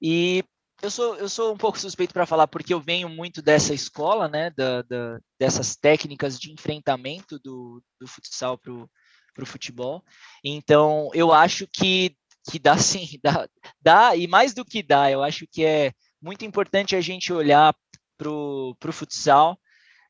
[0.00, 0.42] e
[0.82, 4.28] eu sou, eu sou um pouco suspeito para falar porque eu venho muito dessa escola,
[4.28, 10.04] né, da, da dessas técnicas de enfrentamento do, do futsal para o futebol.
[10.44, 12.16] Então, eu acho que,
[12.50, 13.48] que dá sim, dá,
[13.80, 17.74] dá, e mais do que dá, eu acho que é muito importante a gente olhar
[18.16, 19.58] para o futsal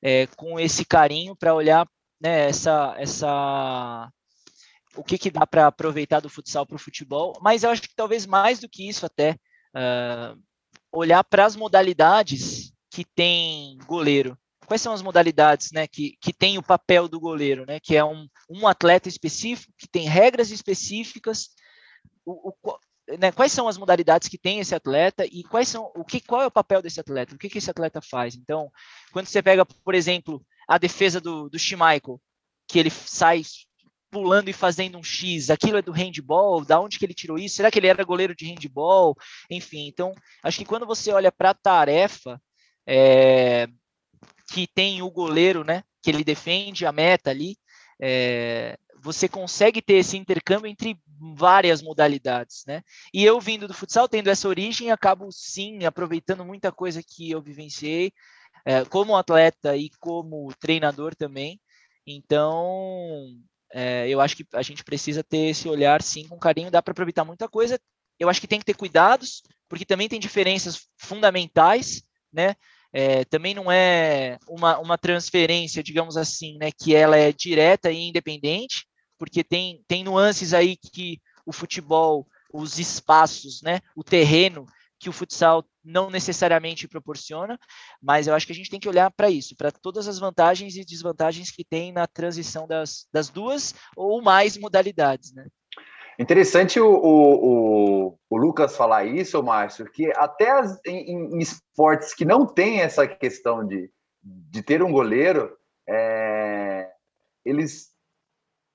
[0.02, 1.86] é, com esse carinho para olhar
[2.20, 4.10] né, essa, essa
[4.96, 7.94] o que, que dá para aproveitar do futsal para o futebol, mas eu acho que
[7.94, 9.36] talvez mais do que isso até
[9.76, 10.40] uh,
[10.92, 14.36] olhar para as modalidades que tem goleiro.
[14.66, 18.04] Quais são as modalidades né, que, que tem o papel do goleiro, né, que é
[18.04, 21.50] um, um atleta específico, que tem regras específicas,
[22.24, 22.78] o, o,
[23.18, 26.42] né, quais são as modalidades que tem esse atleta e quais são o que qual
[26.42, 28.36] é o papel desse atleta, o que, que esse atleta faz.
[28.36, 28.70] Então,
[29.12, 32.20] quando você pega, por exemplo, a defesa do, do Schmeichel,
[32.68, 33.42] que ele sai
[34.10, 37.56] pulando e fazendo um X, aquilo é do handball, da onde que ele tirou isso?
[37.56, 39.16] Será que ele era goleiro de handball?
[39.50, 42.40] Enfim, então, acho que quando você olha para a tarefa
[42.86, 43.68] é,
[44.52, 47.56] que tem o goleiro, né, que ele defende a meta ali,
[48.00, 50.98] é, você consegue ter esse intercâmbio entre
[51.34, 52.82] várias modalidades, né?
[53.12, 57.40] E eu vindo do futsal, tendo essa origem, acabo sim aproveitando muita coisa que eu
[57.40, 58.12] vivenciei
[58.64, 61.60] é, como atleta e como treinador também.
[62.06, 63.26] Então,
[63.72, 66.70] é, eu acho que a gente precisa ter esse olhar, sim, com carinho.
[66.70, 67.78] Dá para aproveitar muita coisa.
[68.18, 72.02] Eu acho que tem que ter cuidados, porque também tem diferenças fundamentais,
[72.32, 72.54] né?
[72.92, 78.08] É, também não é uma, uma transferência, digamos assim, né, que ela é direta e
[78.08, 78.84] independente,
[79.16, 84.66] porque tem, tem nuances aí que o futebol, os espaços, né, o terreno
[85.00, 87.58] que o futsal não necessariamente proporciona,
[88.00, 90.76] mas eu acho que a gente tem que olhar para isso, para todas as vantagens
[90.76, 95.46] e desvantagens que tem na transição das, das duas ou mais modalidades, né?
[96.18, 102.26] Interessante o, o, o, Lucas falar isso, Márcio, que até as, em, em, esportes que
[102.26, 103.90] não tem essa questão de,
[104.22, 105.56] de ter um goleiro,
[105.88, 106.90] é,
[107.42, 107.88] eles,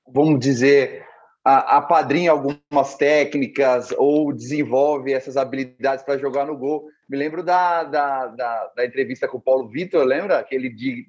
[0.07, 1.05] vamos dizer,
[1.45, 6.88] apadrinha algumas técnicas ou desenvolve essas habilidades para jogar no gol.
[7.08, 10.43] Me lembro da, da, da, da entrevista com o Paulo Vitor, lembra?
[10.43, 11.05] Que ele de,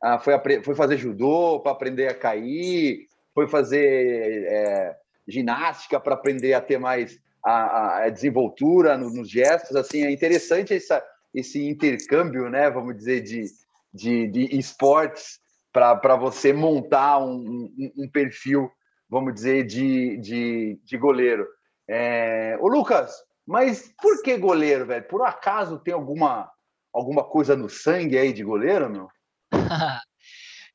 [0.00, 6.52] ah, foi, foi fazer judô para aprender a cair, foi fazer é, ginástica para aprender
[6.52, 9.74] a ter mais a, a desenvoltura nos, nos gestos.
[9.74, 11.02] Assim, é interessante essa,
[11.34, 12.70] esse intercâmbio, né?
[12.70, 13.44] Vamos dizer, de,
[13.92, 15.40] de, de esportes
[15.72, 18.70] para você montar um, um, um, perfil,
[19.10, 21.46] vamos dizer, de, de, de goleiro.
[21.88, 22.56] É...
[22.60, 23.12] Ô, Lucas,
[23.44, 25.06] mas por que goleiro, velho?
[25.08, 26.50] Por acaso tem alguma,
[26.92, 29.08] alguma coisa no sangue aí de goleiro, meu?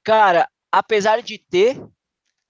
[0.03, 1.81] Cara, apesar de ter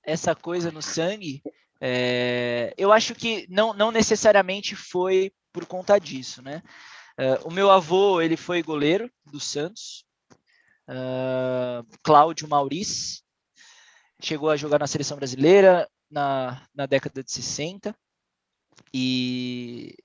[0.03, 1.41] essa coisa no sangue,
[1.79, 6.61] é, eu acho que não, não necessariamente foi por conta disso, né?
[7.17, 10.03] Uh, o meu avô, ele foi goleiro do Santos,
[10.89, 13.21] uh, Cláudio Maurice,
[14.25, 17.95] chegou a jogar na seleção brasileira na, na década de 60,
[18.93, 19.95] e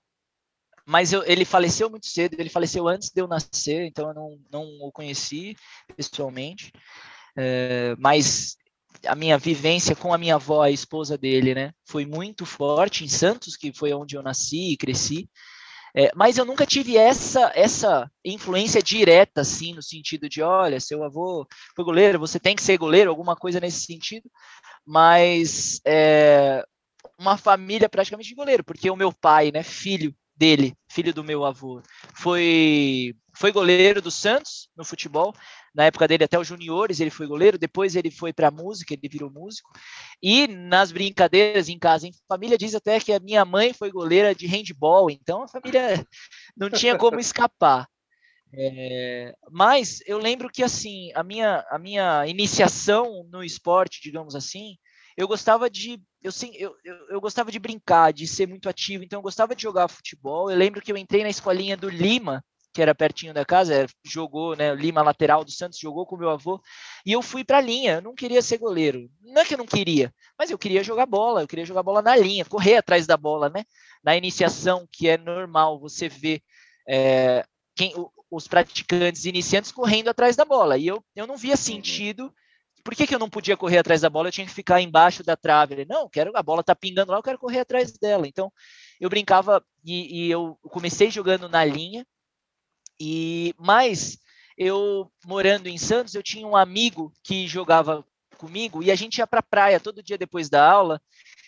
[0.85, 4.41] mas eu, ele faleceu muito cedo, ele faleceu antes de eu nascer, então eu não,
[4.51, 5.57] não o conheci
[5.97, 6.73] pessoalmente,
[7.37, 8.57] uh, mas
[9.07, 13.09] a minha vivência com a minha avó, a esposa dele, né, foi muito forte em
[13.09, 15.31] Santos, que foi onde eu nasci e cresci.
[15.95, 21.03] É, mas eu nunca tive essa essa influência direta, assim, no sentido de, olha, seu
[21.03, 24.31] avô foi goleiro, você tem que ser goleiro, alguma coisa nesse sentido.
[24.87, 26.65] Mas é,
[27.19, 31.45] uma família praticamente de goleiro, porque o meu pai, né, filho dele, filho do meu
[31.45, 31.83] avô,
[32.15, 35.35] foi foi goleiro do Santos no futebol.
[35.75, 37.57] Na época dele, até os juniores, ele foi goleiro.
[37.57, 39.71] Depois ele foi para música, ele virou músico.
[40.23, 44.35] E nas brincadeiras em casa, em família, diz até que a minha mãe foi goleira
[44.35, 45.11] de handball.
[45.11, 46.07] Então a família
[46.55, 47.89] não tinha como escapar.
[48.53, 54.77] É, mas eu lembro que assim a minha a minha iniciação no esporte, digamos assim,
[55.17, 59.03] eu gostava de eu, sim, eu, eu, eu, gostava de brincar, de ser muito ativo,
[59.03, 60.51] então eu gostava de jogar futebol.
[60.51, 64.55] Eu lembro que eu entrei na escolinha do Lima, que era pertinho da casa, jogou,
[64.57, 66.61] né, Lima lateral do Santos, jogou com meu avô,
[67.05, 69.11] e eu fui para a linha, eu não queria ser goleiro.
[69.23, 72.03] Não é que eu não queria, mas eu queria jogar bola, eu queria jogar bola
[72.03, 73.65] na linha, correr atrás da bola, né?
[74.03, 76.43] Na iniciação, que é normal, você vê
[76.89, 77.93] é, quem,
[78.31, 81.57] os praticantes iniciantes correndo atrás da bola, e eu, eu não via uhum.
[81.57, 82.33] sentido
[82.83, 84.29] por que, que eu não podia correr atrás da bola?
[84.29, 85.85] Eu tinha que ficar embaixo da trave.
[85.85, 88.27] não, quero a bola tá pingando lá, eu quero correr atrás dela.
[88.27, 88.53] Então,
[89.01, 92.07] eu brincava e, e eu comecei jogando na linha.
[93.01, 94.19] E mas
[94.57, 98.05] eu morando em Santos, eu tinha um amigo que jogava
[98.37, 101.01] comigo e a gente ia para a praia todo dia depois da aula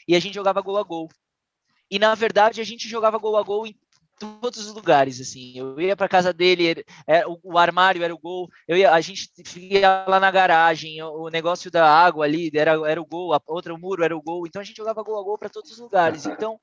[0.09, 1.09] e a gente jogava gol a gol.
[1.91, 3.77] E na verdade a gente jogava gol a gol em
[4.19, 5.53] todos os lugares, assim.
[5.59, 8.49] Eu ia para casa dele, é, o, o, armário era o gol.
[8.69, 12.73] Eu ia, a gente ia lá na garagem, o, o, negócio da água ali era,
[12.89, 14.47] era o gol, a outra o muro era o gol.
[14.47, 16.25] Então a gente jogava gol a gol para todos os lugares.
[16.27, 16.59] Então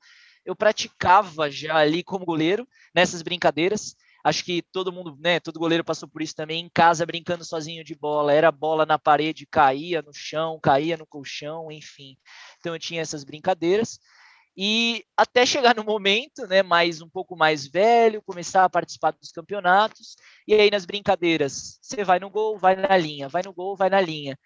[0.46, 3.96] eu praticava já ali como goleiro nessas brincadeiras.
[4.24, 7.84] Acho que todo mundo, né, todo goleiro passou por isso também, em casa brincando sozinho
[7.84, 12.18] de bola, era bola na parede, caía no chão, caía no colchão, enfim.
[12.60, 14.00] Então eu tinha essas brincadeiras.
[14.58, 19.32] E até chegar no momento, né, mais um pouco mais velho, começar a participar dos
[19.32, 23.78] campeonatos, e aí nas brincadeiras, você vai no gol, vai na linha, vai no gol,
[23.78, 24.38] vai na linha.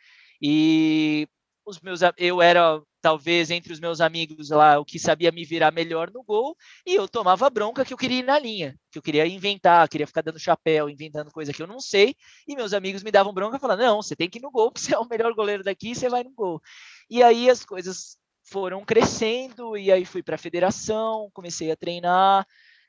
[0.41, 1.27] E
[1.65, 5.71] os meus eu era talvez entre os meus amigos lá o que sabia me virar
[5.71, 9.01] melhor no gol, e eu tomava bronca que eu queria ir na linha, que eu
[9.03, 12.15] queria inventar, queria ficar dando chapéu, inventando coisa que eu não sei,
[12.47, 14.95] e meus amigos me davam bronca falando: "Não, você tem que ir no gol, você
[14.95, 16.61] é o melhor goleiro daqui, você vai no gol".
[17.09, 22.45] E aí as coisas foram crescendo e aí fui para a federação, comecei a treinar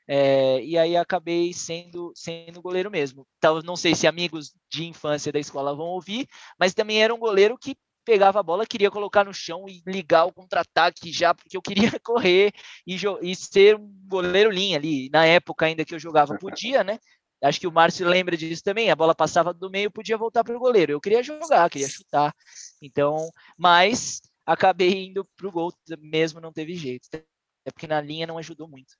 [0.07, 3.27] é, e aí acabei sendo sendo goleiro mesmo.
[3.37, 6.27] Então, não sei se amigos de infância da escola vão ouvir,
[6.59, 10.25] mas também era um goleiro que pegava a bola, queria colocar no chão e ligar
[10.25, 12.53] o contra-ataque já, porque eu queria correr
[12.85, 15.09] e, e ser um goleiro linha ali.
[15.09, 16.99] Na época ainda que eu jogava, podia, né?
[17.43, 18.89] Acho que o Márcio lembra disso também.
[18.89, 20.93] A bola passava do meio, podia voltar para o goleiro.
[20.93, 22.33] Eu queria jogar, queria chutar.
[22.81, 27.07] Então, mas acabei indo para o gol mesmo, não teve jeito.
[27.13, 28.95] É porque na linha não ajudou muito.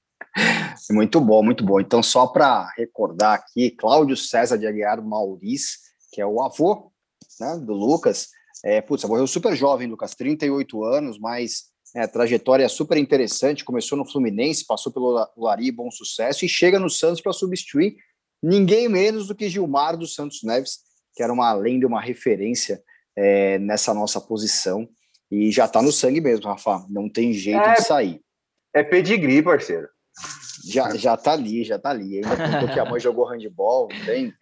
[0.92, 1.80] Muito bom, muito bom.
[1.80, 5.80] Então, só para recordar aqui, Cláudio César de Aguiar Mauriz,
[6.12, 6.92] que é o avô
[7.40, 8.30] né, do Lucas.
[8.64, 11.66] É, putz, morreu super jovem, Lucas, 38 anos, mas
[11.96, 13.64] é, trajetória super interessante.
[13.64, 17.96] Começou no Fluminense, passou pelo Lari, bom sucesso, e chega no Santos para substituir
[18.42, 20.80] ninguém menos do que Gilmar dos Santos Neves,
[21.16, 22.82] que era uma lenda, uma referência
[23.16, 24.88] é, nessa nossa posição.
[25.32, 26.86] E já tá no sangue mesmo, Rafa.
[26.90, 28.22] Não tem jeito é, de sair.
[28.74, 29.88] É pedigree, parceiro.
[30.66, 32.18] Já, já tá ali, já tá ali.
[32.18, 34.34] Ainda porque a mãe jogou handball, não tem,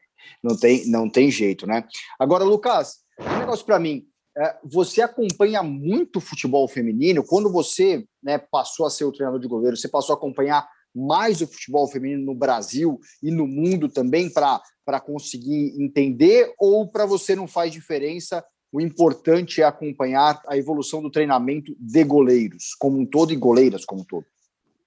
[0.43, 1.85] não tem, não tem jeito, né?
[2.19, 4.05] Agora, Lucas, um negócio para mim.
[4.37, 7.23] É, você acompanha muito futebol feminino.
[7.23, 11.41] Quando você né, passou a ser o treinador de goleiro, você passou a acompanhar mais
[11.41, 16.53] o futebol feminino no Brasil e no mundo também para conseguir entender?
[16.59, 22.03] Ou para você não faz diferença o importante é acompanhar a evolução do treinamento de
[22.03, 24.25] goleiros como um todo e goleiras como um todo.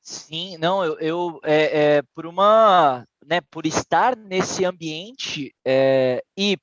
[0.03, 6.59] Sim, não, eu, eu é, é, por uma, né, por estar nesse ambiente é, e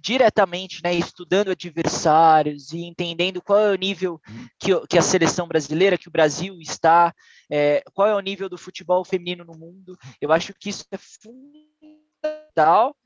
[0.00, 4.20] diretamente, né, estudando adversários e entendendo qual é o nível
[4.58, 7.14] que, que a seleção brasileira, que o Brasil está,
[7.50, 10.98] é, qual é o nível do futebol feminino no mundo, eu acho que isso é
[10.98, 12.96] fundamental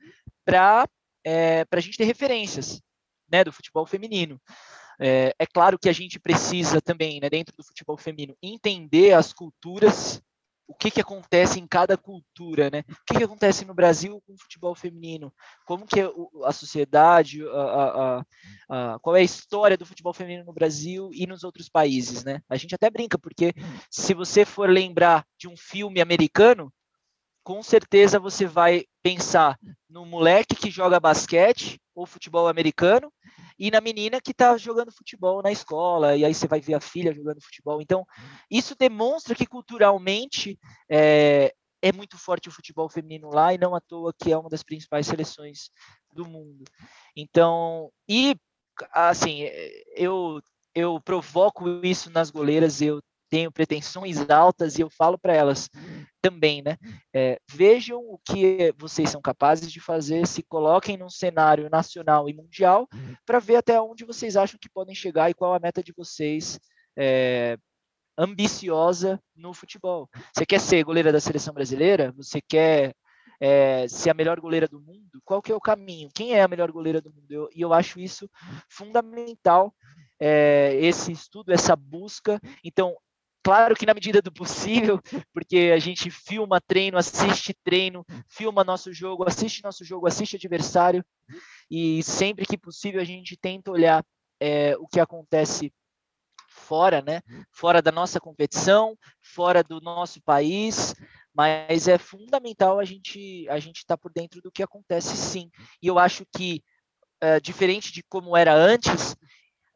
[0.45, 0.87] para
[1.25, 2.81] é, a gente ter referências,
[3.31, 4.39] né, do futebol feminino.
[4.99, 9.33] É, é, claro que a gente precisa também, né, dentro do futebol feminino, entender as
[9.33, 10.21] culturas,
[10.67, 12.83] o que, que acontece em cada cultura, né?
[12.89, 15.33] O que, que acontece no Brasil com o futebol feminino?
[15.65, 15.99] Como que
[16.43, 18.25] a sociedade, a, a,
[18.69, 22.41] a, qual é a história do futebol feminino no Brasil e nos outros países, né?
[22.49, 23.53] A gente até brinca, porque
[23.89, 26.71] se você for lembrar de um filme americano,
[27.43, 29.57] com certeza você vai pensar
[29.89, 33.11] no moleque que joga basquete ou futebol americano
[33.59, 36.79] e na menina que está jogando futebol na escola, e aí você vai ver a
[36.79, 37.81] filha jogando futebol.
[37.81, 38.05] Então,
[38.49, 40.57] isso demonstra que culturalmente
[40.89, 44.49] é, é muito forte o futebol feminino lá, e não à toa que é uma
[44.49, 45.69] das principais seleções
[46.11, 46.63] do mundo.
[47.15, 48.35] Então, e
[48.91, 49.41] assim,
[49.95, 50.41] eu
[50.75, 52.99] eu provoco isso nas goleiras, eu
[53.33, 55.67] tenho pretensões altas e eu falo para elas
[56.21, 56.77] também, né?
[57.11, 62.33] É, vejam o que vocês são capazes de fazer, se coloquem num cenário nacional e
[62.35, 62.87] mundial
[63.25, 66.59] para ver até onde vocês acham que podem chegar e qual a meta de vocês
[66.95, 67.57] é,
[68.15, 70.07] ambiciosa no futebol.
[70.31, 72.13] Você quer ser goleira da seleção brasileira?
[72.15, 72.93] Você quer
[73.41, 75.19] é, ser a melhor goleira do mundo?
[75.25, 76.11] Qual que é o caminho?
[76.13, 77.49] Quem é a melhor goleira do mundo?
[77.51, 78.29] e eu acho isso
[78.69, 79.73] fundamental
[80.19, 82.39] é, esse estudo, essa busca.
[82.63, 82.95] Então,
[83.43, 85.01] Claro que na medida do possível,
[85.33, 91.03] porque a gente filma treino, assiste treino, filma nosso jogo, assiste nosso jogo, assiste adversário,
[91.69, 94.03] e sempre que possível a gente tenta olhar
[94.39, 95.73] é, o que acontece
[96.47, 97.21] fora, né?
[97.51, 100.95] Fora da nossa competição, fora do nosso país,
[101.33, 105.49] mas é fundamental a gente a gente estar tá por dentro do que acontece sim.
[105.81, 106.63] E eu acho que
[107.19, 109.15] é, diferente de como era antes,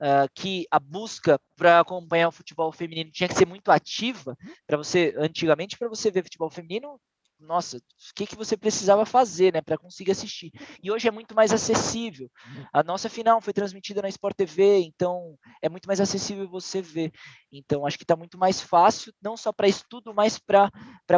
[0.02, 4.36] uh, que a busca para acompanhar o futebol feminino tinha que ser muito ativa
[4.66, 7.00] para você antigamente para você ver futebol feminino
[7.39, 7.82] nossa, o
[8.16, 10.52] que, que você precisava fazer, né, para conseguir assistir?
[10.82, 12.30] E hoje é muito mais acessível.
[12.74, 17.12] A nossa final foi transmitida na Sport TV, então é muito mais acessível você ver.
[17.52, 20.72] Então acho que está muito mais fácil, não só para estudo, mas para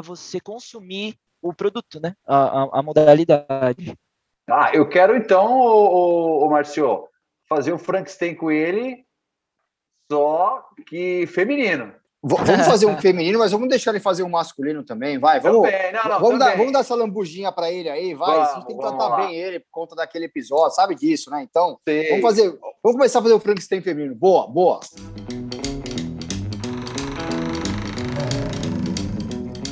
[0.04, 3.98] você consumir o produto, né, a, a, a, modalidade.
[4.50, 7.08] Ah, eu quero então, o, o, o Marcio,
[7.50, 9.04] fazer o Frankenstein com ele,
[10.10, 11.92] só que feminino.
[12.22, 15.40] Vamos fazer um feminino, mas vamos deixar ele fazer um masculino também, vai.
[15.40, 18.36] Vamos, não, não, vamos, dar, vamos dar essa lambujinha para ele aí, vai.
[18.36, 21.42] Vamos, a gente tem que tratar bem ele por conta daquele episódio, sabe disso, né?
[21.50, 22.10] Então, Sim.
[22.10, 22.50] vamos fazer,
[22.84, 24.14] vamos começar a fazer o Frankenstein feminino.
[24.14, 24.80] Boa, boa.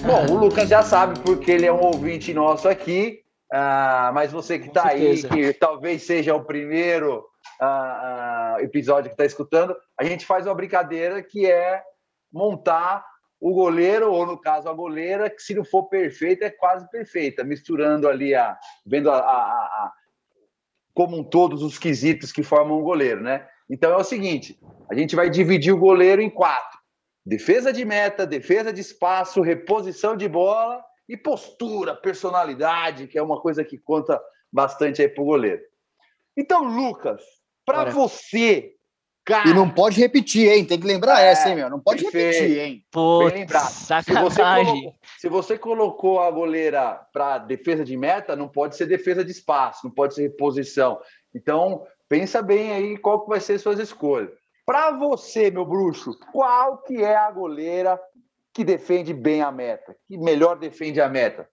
[0.04, 3.20] Bom, o Lucas já sabe porque ele é um ouvinte nosso aqui,
[3.52, 7.26] ah, mas você que está aí, que talvez seja o primeiro
[7.62, 11.84] uh, episódio que está escutando, a gente faz uma brincadeira que é
[12.32, 13.06] montar
[13.40, 17.44] o goleiro, ou no caso a goleira, que se não for perfeita, é quase perfeita,
[17.44, 19.94] misturando ali, a, vendo a, a, a
[20.94, 23.48] como um todos os quesitos que formam um goleiro, né?
[23.70, 26.80] Então é o seguinte: a gente vai dividir o goleiro em quatro:
[27.24, 33.40] defesa de meta, defesa de espaço, reposição de bola e postura, personalidade, que é uma
[33.40, 34.20] coisa que conta
[34.52, 35.62] bastante aí pro goleiro.
[36.36, 37.24] Então, Lucas,
[37.68, 38.72] para você,
[39.26, 39.50] cara.
[39.50, 40.64] E não pode repetir, hein?
[40.64, 41.70] Tem que lembrar é, essa, hein, meu?
[41.70, 42.34] Não pode perfeito.
[42.34, 42.86] repetir, hein?
[42.90, 43.30] Pô,
[43.70, 44.94] sacanagem.
[45.20, 49.82] Se você, colocou, a goleira para defesa de meta, não pode ser defesa de espaço,
[49.84, 50.98] não pode ser reposição.
[51.36, 54.32] Então, pensa bem aí qual que vai ser suas escolhas.
[54.66, 58.00] Para você, meu bruxo, qual que é a goleira
[58.54, 59.94] que defende bem a meta?
[60.08, 61.50] Que melhor defende a meta?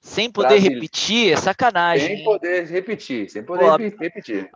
[0.00, 2.16] Sem poder repetir, é sacanagem.
[2.16, 4.50] Sem poder repetir, sem poder Pô, repetir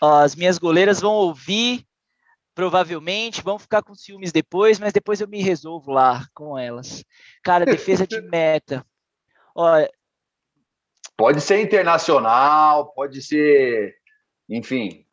[0.00, 1.86] as minhas goleiras vão ouvir,
[2.54, 7.04] provavelmente, vão ficar com ciúmes depois, mas depois eu me resolvo lá com elas.
[7.42, 8.84] Cara, defesa de meta.
[9.54, 9.90] Olha,
[11.16, 13.96] pode ser internacional, pode ser,
[14.48, 15.06] enfim.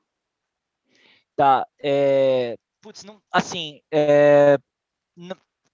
[1.35, 4.57] Tá, é, putz, não, assim, é,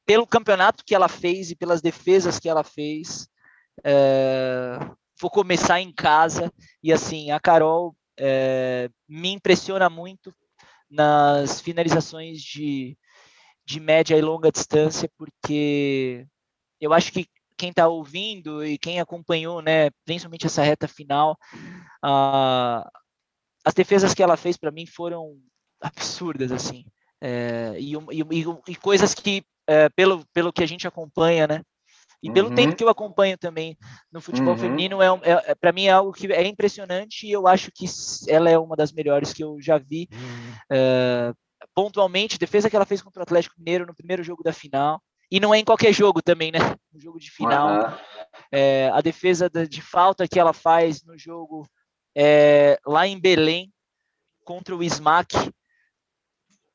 [0.06, 3.28] pelo campeonato que ela fez e pelas defesas que ela fez,
[3.84, 4.80] é,
[5.20, 6.52] vou começar em casa
[6.82, 10.34] e assim a Carol é, me impressiona muito
[10.90, 12.98] nas finalizações de,
[13.66, 16.26] de média e longa distância, porque
[16.82, 21.38] eu acho que quem está ouvindo e quem acompanhou, né, principalmente essa reta final,
[22.02, 25.38] as defesas que ela fez para mim foram
[25.82, 26.86] absurdas, assim.
[27.22, 31.62] É, e, e, e, coisas que, é, pelo, pelo que a gente acompanha, né?
[32.22, 32.56] E pelo uhum.
[32.56, 33.78] tempo que eu acompanho também
[34.12, 34.60] no futebol uhum.
[34.60, 37.86] feminino, é, é, é para mim é algo que é impressionante e eu acho que
[38.28, 40.10] ela é uma das melhores que eu já vi.
[40.12, 40.54] Uhum.
[40.72, 41.34] É,
[41.74, 45.02] pontualmente, defesa que ela fez contra o Atlético Mineiro no primeiro jogo da final.
[45.32, 46.60] E não é em qualquer jogo também, né?
[46.92, 47.98] No jogo de final.
[48.52, 51.68] É, a defesa de falta que ela faz no jogo
[52.18, 53.72] é, lá em Belém
[54.44, 55.52] contra o Smack.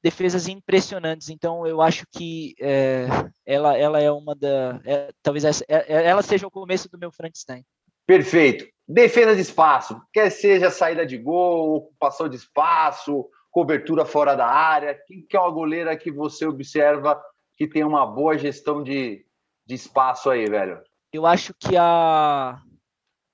[0.05, 1.31] Defesas impressionantes.
[1.31, 3.07] Então, eu acho que é,
[3.47, 4.79] ela, ela é uma da.
[4.85, 7.65] É, talvez essa, é, é, ela seja o começo do meu Frankenstein.
[8.07, 8.67] Perfeito.
[8.87, 14.95] Defesa de espaço, quer seja saída de gol, ocupação de espaço, cobertura fora da área.
[15.07, 17.19] Quem que é uma goleira que você observa
[17.57, 19.25] que tem uma boa gestão de,
[19.65, 20.83] de espaço aí, velho?
[21.11, 22.61] Eu acho que a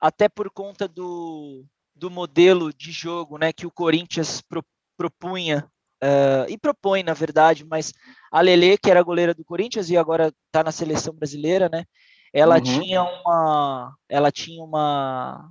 [0.00, 1.64] até por conta do,
[1.96, 4.64] do modelo de jogo, né, que o Corinthians pro,
[4.96, 5.68] propunha
[6.02, 7.92] uh, e propõe, na verdade, mas
[8.30, 11.84] a Lele, que era goleira do Corinthians e agora está na seleção brasileira, né?
[12.32, 12.62] Ela uhum.
[12.62, 15.50] tinha uma, ela tinha uma,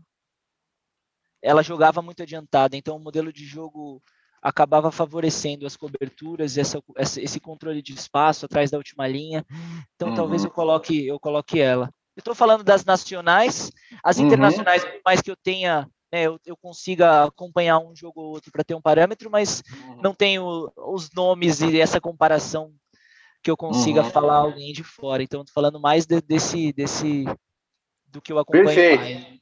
[1.41, 4.01] ela jogava muito adiantada, então o modelo de jogo
[4.41, 9.45] acabava favorecendo as coberturas, essa, esse controle de espaço atrás da última linha.
[9.95, 10.15] Então, uhum.
[10.15, 11.89] talvez eu coloque, eu coloque ela.
[12.15, 13.71] Eu estou falando das nacionais,
[14.03, 14.27] as uhum.
[14.27, 18.51] internacionais, por mais que eu tenha, né, eu, eu consiga acompanhar um jogo ou outro
[18.51, 20.01] para ter um parâmetro, mas uhum.
[20.01, 22.73] não tenho os nomes e essa comparação
[23.41, 24.09] que eu consiga uhum.
[24.09, 25.23] falar alguém de fora.
[25.23, 27.25] Então, estou falando mais de, desse, desse
[28.07, 29.01] do que eu acompanho Perfeito.
[29.01, 29.39] Mais.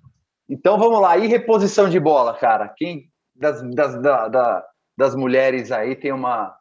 [0.49, 2.69] Então vamos lá, e reposição de bola, cara?
[2.69, 4.65] Quem das, das, da, da,
[4.97, 6.57] das mulheres aí tem uma,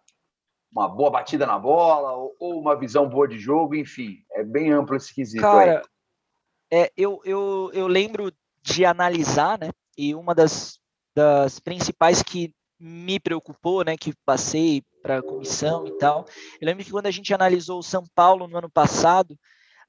[0.72, 4.72] uma boa batida na bola ou, ou, uma visão boa de jogo, enfim, é bem
[4.72, 6.82] amplo esse quesito Cara, aí.
[6.82, 10.78] É, eu, eu, eu lembro de analisar, né, e uma das,
[11.14, 16.26] das principais que me preocupou, né, que passei para a comissão e tal,
[16.60, 19.38] eu lembro que quando a gente analisou o São Paulo no ano passado,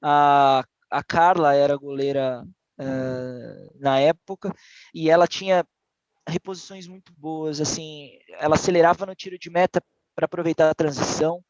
[0.02, 2.42] a, a Carla era goleira
[2.80, 4.54] uh, na época,
[4.94, 5.66] e ela tinha
[6.26, 9.82] reposições muito boas, assim, ela acelerava no tiro de meta
[10.14, 11.42] para aproveitar a transição,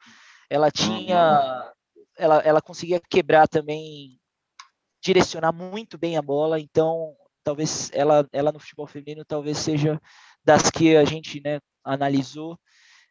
[0.51, 1.73] ela tinha,
[2.17, 4.19] ela, ela conseguia quebrar também,
[5.03, 7.15] direcionar muito bem a bola, então
[7.49, 9.99] talvez ela, ela no futebol feminino talvez seja
[10.45, 12.59] das que a gente né, analisou,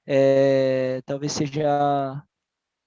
[0.06, 2.24] é, talvez seja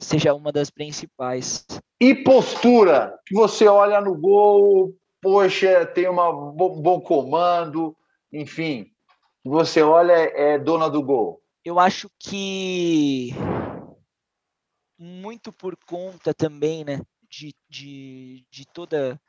[0.00, 1.66] seja uma das principais.
[2.00, 6.14] E postura, que você olha no gol, poxa, tem um
[6.52, 7.96] bom comando,
[8.32, 8.86] enfim,
[9.44, 11.42] você olha é dona do gol?
[11.64, 13.30] Eu acho que
[14.96, 19.20] muito por conta também, né, de, de, de toda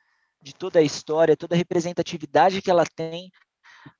[0.42, 3.32] de toda a história, toda a representatividade que ela tem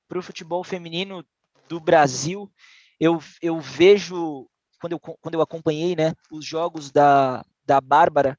[0.08, 1.24] para o futebol feminino
[1.68, 2.50] do Brasil.
[2.98, 4.48] Eu, eu vejo,
[4.80, 8.38] quando eu, quando eu acompanhei né, os jogos da, da Bárbara,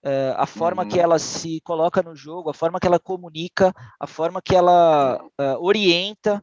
[0.00, 0.88] Uh, a forma uhum.
[0.88, 5.20] que ela se coloca no jogo, a forma que ela comunica, a forma que ela
[5.20, 6.40] uh, orienta,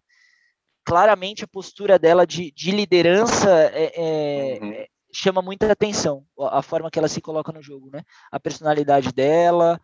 [0.84, 4.72] claramente a postura dela de, de liderança é, é, uhum.
[4.74, 8.04] é, chama muita atenção, a forma que ela se coloca no jogo, né?
[8.30, 9.80] A personalidade dela.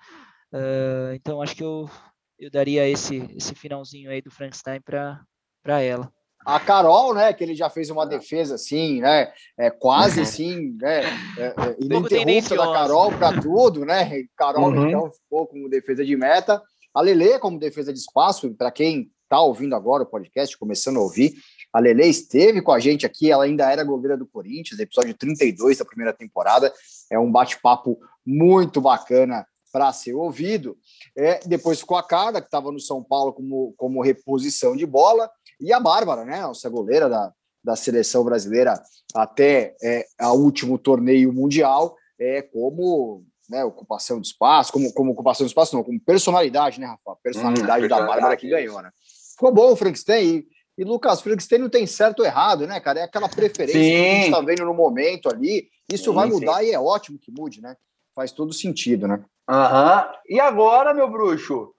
[0.53, 1.89] Uh, então acho que eu,
[2.37, 6.11] eu daria esse, esse finalzinho aí do Frankenstein para ela.
[6.45, 11.03] A Carol, né, que ele já fez uma defesa assim, né, é, quase assim, né,
[11.37, 14.87] é, é, ininterrupta da Carol para tudo, né, Carol uhum.
[14.87, 16.59] então ficou como defesa de meta,
[16.93, 21.01] a Lele como defesa de espaço, para quem está ouvindo agora o podcast, começando a
[21.01, 21.33] ouvir,
[21.71, 25.77] a Lele esteve com a gente aqui, ela ainda era goleira do Corinthians, episódio 32
[25.77, 26.73] da primeira temporada,
[27.11, 30.77] é um bate-papo muito bacana para ser ouvido.
[31.17, 35.29] É, depois ficou a Carla, que estava no São Paulo como, como reposição de bola,
[35.59, 37.31] e a Bárbara, né, nossa goleira da,
[37.63, 38.81] da seleção brasileira
[39.13, 45.45] até é, a último torneio mundial, é, como né, ocupação de espaço, como, como ocupação
[45.45, 47.19] de espaço, não, como personalidade, né, Rafa?
[47.21, 48.89] Personalidade hum, da Bárbara que ganhou, né?
[49.31, 50.25] Ficou bom o Frankenstein.
[50.25, 50.47] E,
[50.77, 53.01] e Lucas, Frankenstein não tem certo ou errado, né, cara?
[53.01, 53.89] É aquela preferência sim.
[53.89, 55.67] que a gente está vendo no momento ali.
[55.91, 56.67] Isso sim, vai mudar sim.
[56.67, 57.75] e é ótimo que mude, né?
[58.15, 59.23] Faz todo sentido, né?
[59.49, 60.05] Aham.
[60.05, 60.13] Uhum.
[60.29, 61.73] E agora, meu bruxo,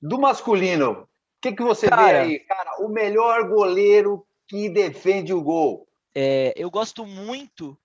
[0.00, 1.08] do masculino,
[1.50, 2.82] que, que você cara, vê aí, cara?
[2.84, 5.86] O melhor goleiro que defende o gol.
[6.14, 7.78] É, eu gosto muito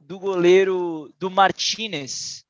[0.00, 2.44] do goleiro do Martinez.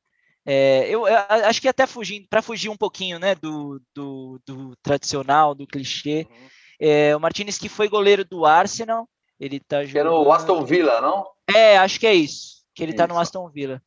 [0.44, 1.16] É, eu, eu,
[1.46, 6.26] acho que até fugindo, para fugir um pouquinho, né, do, do, do tradicional, do clichê,
[6.28, 6.48] uhum.
[6.80, 9.08] é, o Martinez que foi goleiro do Arsenal,
[9.38, 10.08] ele tá jogando...
[10.08, 11.24] É no Aston Villa, não?
[11.54, 12.98] É, acho que é isso, que ele isso.
[12.98, 13.80] tá no Aston Villa.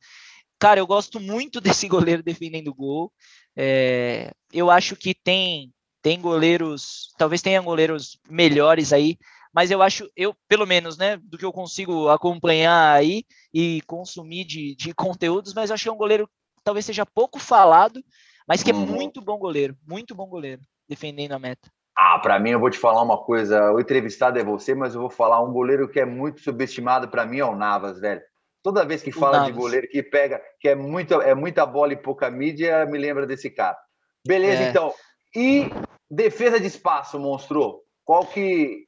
[0.58, 3.12] Cara, eu gosto muito desse goleiro defendendo o gol.
[3.56, 9.18] É, eu acho que tem tem goleiros, talvez tenha goleiros melhores aí,
[9.52, 14.44] mas eu acho, eu, pelo menos, né, do que eu consigo acompanhar aí e consumir
[14.44, 16.30] de, de conteúdos, mas eu acho que é um goleiro
[16.62, 18.00] talvez seja pouco falado,
[18.46, 18.86] mas que é uhum.
[18.86, 21.68] muito bom goleiro, muito bom goleiro, defendendo a meta.
[21.96, 23.72] Ah, para mim, eu vou te falar uma coisa.
[23.72, 27.24] O entrevistado é você, mas eu vou falar um goleiro que é muito subestimado para
[27.24, 28.20] mim é o Navas, velho.
[28.66, 31.96] Toda vez que fala de goleiro que pega, que é muita, é muita bola e
[31.96, 33.78] pouca mídia, me lembra desse cara.
[34.26, 34.70] Beleza, é.
[34.70, 34.92] então.
[35.32, 35.70] E
[36.10, 37.84] defesa de espaço, monstro.
[38.04, 38.84] Qual que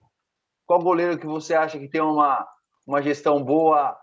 [0.67, 2.45] qual goleiro que você acha que tem uma,
[2.85, 3.97] uma gestão boa,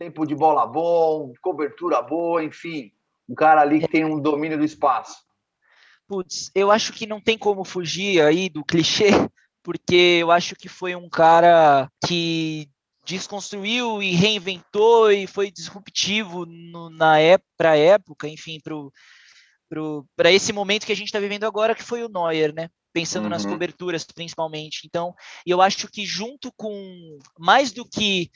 [0.00, 2.90] tempo de bola bom, cobertura boa, enfim,
[3.28, 5.16] um cara ali que tem um domínio do espaço?
[6.08, 9.10] Putz, eu acho que não tem como fugir aí do clichê,
[9.62, 12.68] porque eu acho que foi um cara que
[13.10, 18.60] desconstruiu e reinventou e foi disruptivo no, na época, para época, enfim,
[20.16, 22.68] para esse momento que a gente está vivendo agora, que foi o Neuer, né?
[22.92, 23.30] Pensando uhum.
[23.30, 24.82] nas coberturas, principalmente.
[24.84, 25.14] Então,
[25.46, 28.30] eu acho que junto com mais do que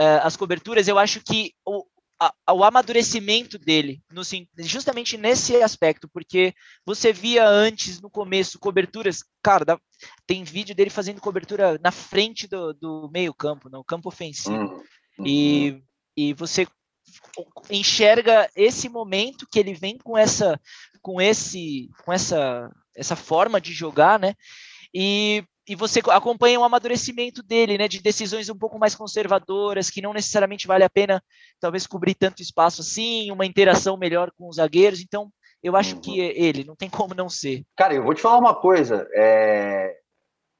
[0.00, 1.84] uh, as coberturas, eu acho que o,
[2.20, 4.22] a, o amadurecimento dele, no,
[4.58, 6.54] justamente nesse aspecto, porque
[6.84, 9.80] você via antes, no começo, coberturas, cara, dá,
[10.26, 14.82] tem vídeo dele fazendo cobertura na frente do, do meio campo, no campo ofensivo,
[15.18, 15.26] uhum.
[15.26, 15.82] e,
[16.16, 16.66] e você
[17.70, 20.60] enxerga esse momento que ele vem com essa
[21.00, 24.34] com esse com essa essa forma de jogar, né?
[24.92, 30.00] E e você acompanha o amadurecimento dele, né, de decisões um pouco mais conservadoras, que
[30.00, 31.22] não necessariamente vale a pena
[31.58, 35.00] talvez cobrir tanto espaço assim, uma interação melhor com os zagueiros.
[35.00, 35.30] Então,
[35.62, 36.00] eu acho uhum.
[36.00, 37.64] que ele não tem como não ser.
[37.76, 39.08] Cara, eu vou te falar uma coisa.
[39.12, 39.96] É...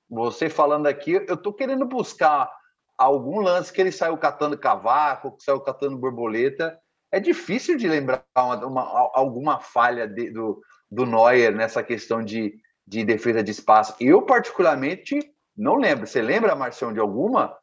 [0.08, 2.50] Você falando aqui, eu tô querendo buscar
[2.98, 6.78] algum lance que ele saiu catando cavaco, que saiu catando borboleta.
[7.12, 12.54] É difícil de lembrar uma, uma, alguma falha de, do, do Neuer nessa questão de
[12.86, 13.94] de defesa de espaço.
[14.00, 15.18] Eu, particularmente,
[15.56, 16.06] não lembro.
[16.06, 17.56] Você lembra, Marcião, de alguma?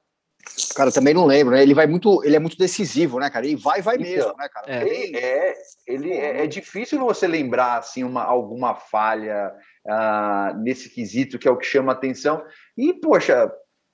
[0.76, 1.64] Cara, também não lembro, né?
[1.64, 3.46] Ele vai muito, ele é muito decisivo, né, cara?
[3.46, 4.66] Ele vai, vai então, mesmo, né, cara?
[4.68, 4.88] É.
[4.88, 5.54] Ele é,
[5.88, 9.54] ele é, é, difícil você lembrar assim uma alguma falha
[9.88, 12.44] uh, nesse quesito que é o que chama atenção.
[12.78, 13.50] E poxa,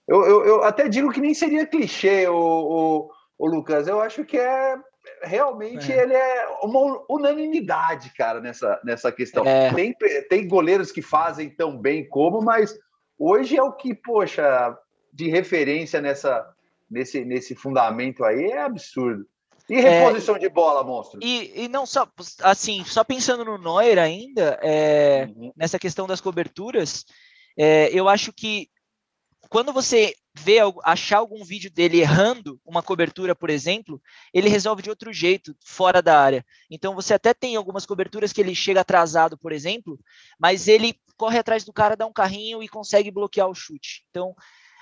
[0.07, 3.87] eu, eu, eu até digo que nem seria clichê, o, o, o Lucas.
[3.87, 4.75] Eu acho que é
[5.21, 6.03] realmente é.
[6.03, 9.45] ele é uma unanimidade, cara, nessa, nessa questão.
[9.45, 9.73] É.
[9.73, 9.95] Tem,
[10.29, 12.77] tem goleiros que fazem tão bem como, mas
[13.17, 14.77] hoje é o que, poxa,
[15.13, 16.47] de referência nessa,
[16.89, 19.25] nesse, nesse fundamento aí é absurdo.
[19.69, 19.99] E é.
[19.99, 21.19] reposição é, de bola, monstro?
[21.21, 22.07] E, e não só,
[22.41, 25.53] assim, só pensando no Neuer ainda, é, uhum.
[25.55, 27.05] nessa questão das coberturas,
[27.55, 28.67] é, eu acho que
[29.49, 34.01] quando você vê achar algum vídeo dele errando uma cobertura, por exemplo,
[34.33, 36.45] ele resolve de outro jeito, fora da área.
[36.69, 39.99] Então você até tem algumas coberturas que ele chega atrasado, por exemplo,
[40.39, 44.05] mas ele corre atrás do cara, dá um carrinho e consegue bloquear o chute.
[44.09, 44.35] Então,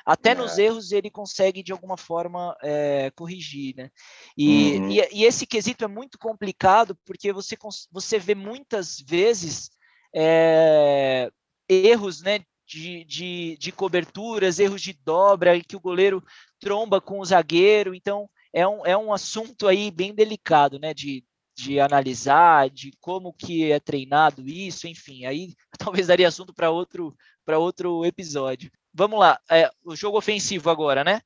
[0.06, 0.36] até é.
[0.36, 3.90] nos erros ele consegue de alguma forma é, corrigir, né?
[4.38, 4.90] E, uhum.
[4.90, 7.58] e, e, esse quesito é muito complicado porque você,
[7.92, 9.70] você vê muitas vezes
[10.14, 11.30] é,
[11.68, 12.40] erros, né?
[12.68, 16.22] De, de, de coberturas, erros de dobra, que o goleiro
[16.60, 17.96] tromba com o zagueiro.
[17.96, 20.94] Então, é um, é um assunto aí bem delicado, né?
[20.94, 21.24] De,
[21.56, 27.16] de analisar, de como que é treinado isso, enfim, aí talvez daria assunto para outro
[27.44, 28.70] para outro episódio.
[28.94, 31.22] Vamos lá, é, o jogo ofensivo agora, né?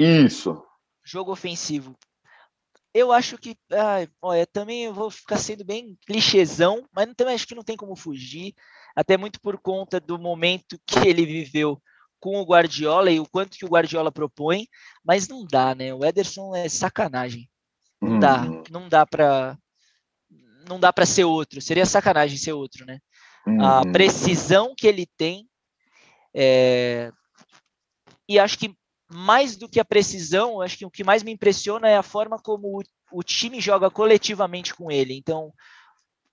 [0.00, 0.60] Isso.
[1.04, 1.96] Jogo ofensivo.
[2.92, 7.54] Eu acho que, ah, olha, também vou ficar sendo bem clichêzão, mas também acho que
[7.54, 8.54] não tem como fugir
[8.94, 11.80] até muito por conta do momento que ele viveu
[12.20, 14.66] com o Guardiola e o quanto que o Guardiola propõe,
[15.04, 15.92] mas não dá, né?
[15.92, 17.48] O Ederson é sacanagem.
[18.00, 18.62] Não dá, uhum.
[18.70, 19.58] não dá para
[20.66, 21.60] não dá para ser outro.
[21.60, 22.98] Seria sacanagem ser outro, né?
[23.60, 23.92] A uhum.
[23.92, 25.46] precisão que ele tem
[26.34, 27.12] é...
[28.26, 28.74] e acho que
[29.10, 32.38] mais do que a precisão, acho que o que mais me impressiona é a forma
[32.38, 32.82] como o,
[33.12, 35.14] o time joga coletivamente com ele.
[35.14, 35.52] Então,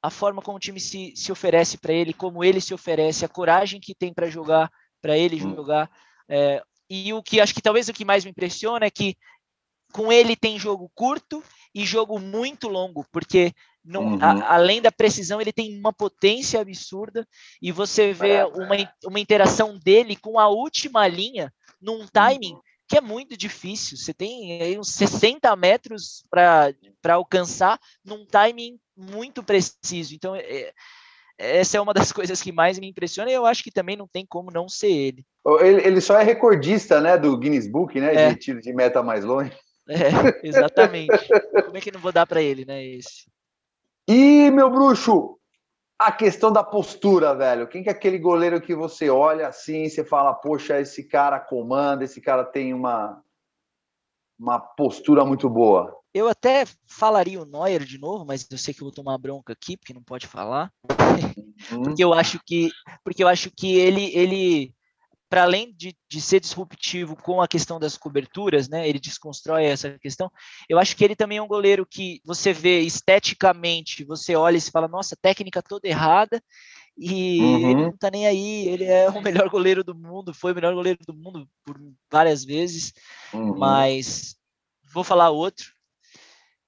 [0.02, 3.30] a forma como o time se, se oferece para ele, como ele se oferece, a
[3.30, 4.72] coragem que tem para jogar,
[5.02, 5.56] para ele hum.
[5.56, 5.90] jogar.
[6.28, 9.16] É, e o que acho que talvez o que mais me impressiona é que
[9.92, 11.44] com ele tem jogo curto
[11.74, 14.20] e jogo muito longo, porque não, uhum.
[14.22, 17.28] a, além da precisão, ele tem uma potência absurda
[17.62, 18.76] e você vê uma,
[19.06, 22.62] uma interação dele com a última linha num timing uhum.
[22.88, 23.98] que é muito difícil.
[23.98, 26.74] Você tem aí uns 60 metros para
[27.14, 30.14] alcançar num timing muito preciso.
[30.16, 30.72] Então, é,
[31.38, 34.08] essa é uma das coisas que mais me impressiona e eu acho que também não
[34.08, 35.26] tem como não ser ele.
[35.60, 38.30] Ele, ele só é recordista, né, do Guinness Book, né, é.
[38.30, 39.52] de tiro de meta mais longe.
[39.90, 41.10] É, exatamente.
[41.66, 43.26] como é que não vou dar para ele, né, esse?
[44.08, 45.38] E, meu bruxo,
[46.00, 47.68] a questão da postura, velho.
[47.68, 52.04] Quem que é aquele goleiro que você olha assim, você fala, poxa, esse cara comanda,
[52.06, 53.22] esse cara tem uma,
[54.42, 55.96] uma postura muito boa.
[56.14, 59.54] Eu até falaria o Neuer de novo, mas eu sei que eu vou tomar bronca
[59.54, 60.72] aqui, porque não pode falar.
[61.72, 61.84] Uhum.
[61.84, 62.72] porque eu acho que,
[63.04, 64.74] porque eu acho que ele, ele
[65.30, 69.98] para além de, de ser disruptivo com a questão das coberturas, né, ele desconstrói essa
[70.00, 70.30] questão.
[70.68, 74.62] Eu acho que ele também é um goleiro que você vê esteticamente, você olha e
[74.62, 76.44] se fala, nossa, técnica toda errada,
[76.98, 77.70] e uhum.
[77.70, 80.74] ele não tá nem aí, ele é o melhor goleiro do mundo, foi o melhor
[80.74, 81.78] goleiro do mundo por
[82.12, 82.94] várias vezes,
[83.34, 83.58] uhum.
[83.58, 84.36] mas
[84.94, 85.68] vou falar outro.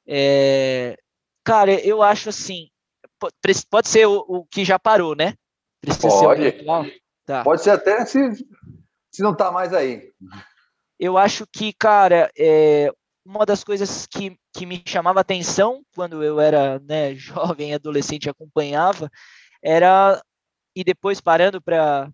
[0.08, 0.98] É,
[1.44, 2.70] cara, eu acho assim,
[3.70, 5.36] pode ser o, o que já parou, né?
[5.82, 6.42] Precisa pode.
[6.42, 6.66] ser.
[7.26, 7.44] Tá.
[7.44, 8.20] Pode ser até se,
[9.12, 10.12] se não tá mais aí.
[11.00, 12.92] Eu acho que, cara, é,
[13.26, 19.10] uma das coisas que, que me chamava atenção quando eu era né, jovem, adolescente, acompanhava,
[19.64, 20.22] era,
[20.76, 22.14] e depois parando para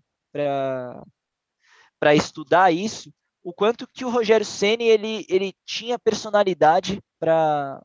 [2.14, 7.82] estudar isso, o quanto que o Rogério Ceni ele, ele tinha personalidade para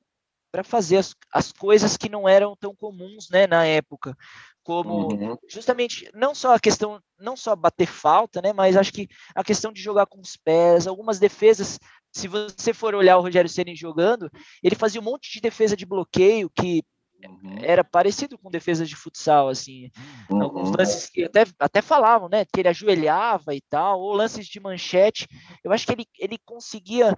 [0.51, 4.16] para fazer as, as coisas que não eram tão comuns né, na época
[4.63, 5.38] como uhum.
[5.49, 9.74] justamente não só a questão não só bater falta né mas acho que a questão
[9.74, 11.78] de jogar com os pés algumas defesas
[12.09, 14.32] se você for olhar o Rogério Ceni jogando
[14.63, 16.82] ele fazia um monte de defesa de bloqueio que
[17.28, 17.57] uhum.
[17.61, 19.89] era parecido com defesa de futsal assim
[20.30, 20.41] uhum.
[20.41, 24.59] alguns lances que até até falavam né que ele ajoelhava e tal ou lances de
[24.59, 25.28] manchete
[25.63, 27.15] eu acho que ele ele conseguia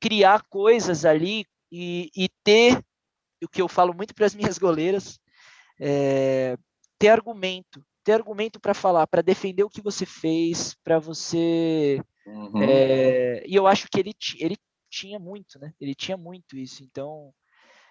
[0.00, 2.80] criar coisas ali e, e ter
[3.42, 5.18] o que eu falo muito para as minhas goleiras
[5.80, 6.56] é,
[6.98, 12.00] ter argumento, ter argumento para falar, para defender o que você fez, para você.
[12.26, 12.62] Uhum.
[12.62, 14.56] É, e eu acho que ele, ele
[14.90, 15.72] tinha muito, né?
[15.80, 16.82] Ele tinha muito isso.
[16.82, 17.32] Então,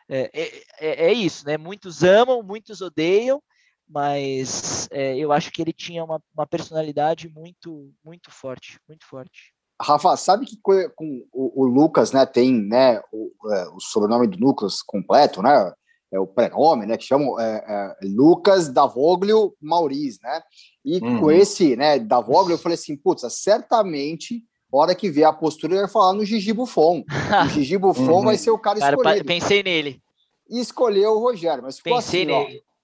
[0.09, 1.57] é, é, é, é isso, né?
[1.57, 3.41] Muitos amam, muitos odeiam,
[3.87, 9.53] mas é, eu acho que ele tinha uma, uma personalidade muito, muito forte, muito forte.
[9.81, 14.37] Rafa, sabe que com o, o Lucas, né, tem, né, o, é, o sobrenome do
[14.37, 15.73] Lucas completo, né?
[16.15, 20.41] é o prenome, né, que chamam é, é, Lucas Davoglio Mauriz, né?
[20.83, 21.19] E uhum.
[21.19, 24.43] com esse, né, Davoglio, eu falei assim, putz, certamente,
[24.77, 27.03] hora que vier a postura, ele vai falar no Gigi Buffon.
[27.45, 28.25] O Gigi Buffon uhum.
[28.25, 29.25] vai ser o cara, cara escolhido.
[29.25, 30.01] Pensei nele.
[30.49, 32.63] E escolheu o Rogério, mas ficou pensei assim, nele.
[32.63, 32.75] Ó,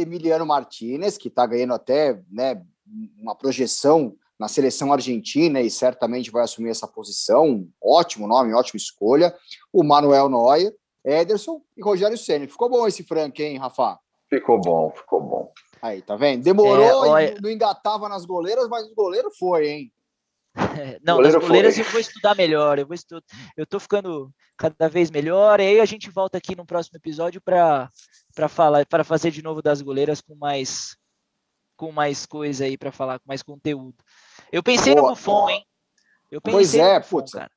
[0.00, 2.62] Emiliano Martinez, que está ganhando até, né,
[3.20, 7.66] uma projeção na seleção argentina e certamente vai assumir essa posição.
[7.82, 9.34] Ótimo nome, ótima escolha.
[9.72, 10.72] O Manuel Neuer,
[11.04, 12.46] Ederson e Rogério Senna.
[12.46, 13.98] Ficou bom esse Frank, hein, Rafa?
[14.28, 15.52] Ficou bom, ficou bom.
[15.80, 16.44] Aí, tá vendo?
[16.44, 17.36] Demorou é, olha...
[17.40, 19.92] não engatava nas goleiras, mas o goleiro foi, hein?
[21.04, 21.84] não, goleiro nas goleiras foi.
[21.84, 23.22] eu vou estudar melhor, eu vou estudar,
[23.56, 27.40] eu tô ficando cada vez melhor, e aí a gente volta aqui no próximo episódio
[27.40, 27.90] para
[28.34, 30.96] para falar, para fazer de novo das goleiras com mais
[31.76, 33.96] com mais coisa aí para falar, com mais conteúdo.
[34.50, 35.10] Eu pensei Boa.
[35.10, 35.64] no Buffon, hein?
[36.30, 37.50] Eu pensei pois é, Buffon, putz, cara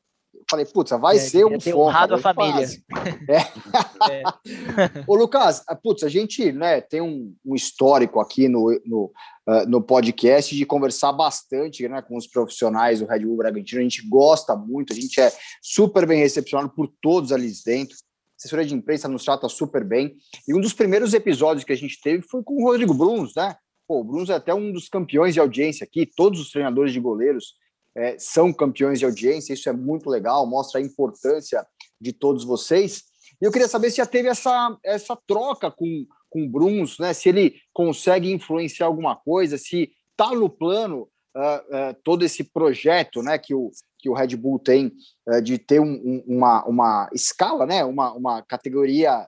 [0.52, 1.80] falei, putz, vai é, ser um foco.
[1.80, 2.68] honrado a família.
[3.30, 4.22] É.
[4.22, 5.04] é.
[5.08, 9.12] Ô, Lucas, ah, putz, a gente né, tem um, um histórico aqui no, no,
[9.48, 13.80] uh, no podcast de conversar bastante né, com os profissionais do Red Bull Bragantino.
[13.80, 15.32] A gente gosta muito, a gente é
[15.62, 17.96] super bem recepcionado por todos ali dentro.
[17.96, 18.00] A
[18.38, 20.16] assessoria de imprensa nos trata super bem.
[20.48, 23.56] E um dos primeiros episódios que a gente teve foi com o Rodrigo Bruns, né?
[23.88, 27.00] Pô, o Bruns é até um dos campeões de audiência aqui, todos os treinadores de
[27.00, 27.56] goleiros
[27.96, 31.66] é, são campeões de audiência, isso é muito legal, mostra a importância
[32.00, 33.04] de todos vocês.
[33.42, 37.14] E eu queria saber se já teve essa, essa troca com, com o Bruns, né?
[37.14, 43.22] se ele consegue influenciar alguma coisa, se está no plano uh, uh, todo esse projeto
[43.22, 44.92] né, que, o, que o Red Bull tem
[45.28, 49.28] uh, de ter um, um, uma, uma escala, né, uma, uma categoria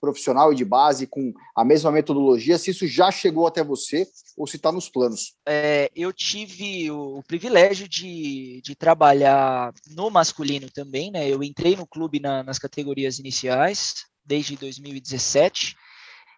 [0.00, 4.46] profissional e de base com a mesma metodologia, se isso já chegou até você ou
[4.46, 5.34] se está nos planos.
[5.46, 11.28] É, eu tive o, privilégio de, de trabalhar no masculino também, né?
[11.28, 13.94] Eu entrei no clube na, nas categorias iniciais
[14.24, 15.74] desde 2017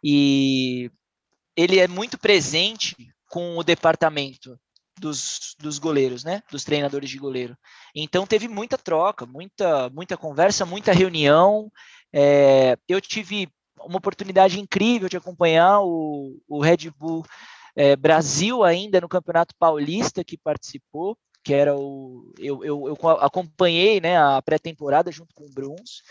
[0.02, 0.90] e
[1.56, 2.96] ele é muito presente
[3.28, 4.58] com o departamento
[5.00, 6.42] dos, dos goleiros, né?
[6.50, 7.56] Dos treinadores de goleiro.
[7.94, 11.72] Então teve muita troca, muita, muita conversa, muita reunião.
[12.12, 13.48] É, eu tive
[13.78, 17.24] uma oportunidade incrível de acompanhar o, o Red Bull
[17.74, 22.32] é, Brasil ainda no Campeonato Paulista que participou, que era o.
[22.38, 26.02] Eu, eu, eu acompanhei né, a pré-temporada junto com o Bruns.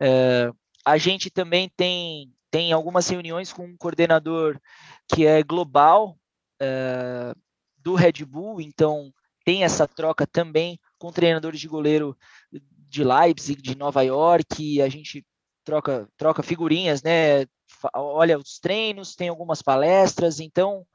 [0.00, 0.50] É,
[0.84, 4.58] a gente também tem, tem algumas reuniões com um coordenador
[5.08, 6.16] que é global
[6.60, 7.34] é,
[7.78, 9.12] do Red Bull, então
[9.44, 12.16] tem essa troca também com treinadores de goleiro
[12.88, 15.24] de Leipzig, de Nova York, a gente
[15.64, 17.46] troca, troca figurinhas, né?
[17.94, 20.86] olha os treinos, tem algumas palestras, então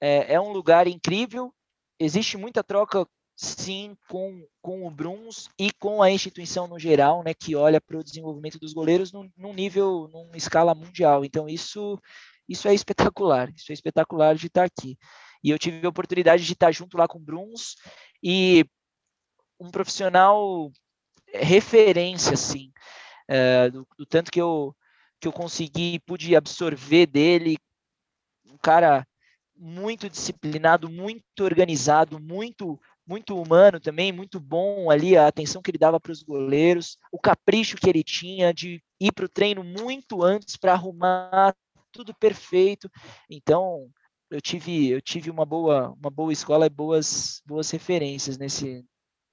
[0.00, 1.52] é, é um lugar incrível.
[1.98, 7.32] Existe muita troca, sim, com, com o Bruns e com a instituição no geral, né,
[7.34, 11.24] que olha para o desenvolvimento dos goleiros num, num nível, numa escala mundial.
[11.24, 11.98] Então, isso,
[12.48, 14.98] isso é espetacular, isso é espetacular de estar aqui.
[15.42, 17.76] E eu tive a oportunidade de estar junto lá com o Bruns
[18.22, 18.64] e
[19.60, 20.70] um profissional
[21.34, 22.72] referência, assim,
[23.28, 24.74] é, do, do, tanto que eu,
[25.20, 27.56] que eu consegui, pude absorver dele,
[28.46, 29.06] um cara
[29.56, 35.76] muito disciplinado, muito organizado, muito muito humano também, muito bom ali a atenção que ele
[35.76, 40.22] dava para os goleiros, o capricho que ele tinha de ir para o treino muito
[40.22, 41.54] antes para arrumar
[41.92, 42.90] tudo perfeito.
[43.28, 43.90] Então,
[44.30, 48.84] eu tive eu tive uma boa uma boa escola e boas boas referências nesse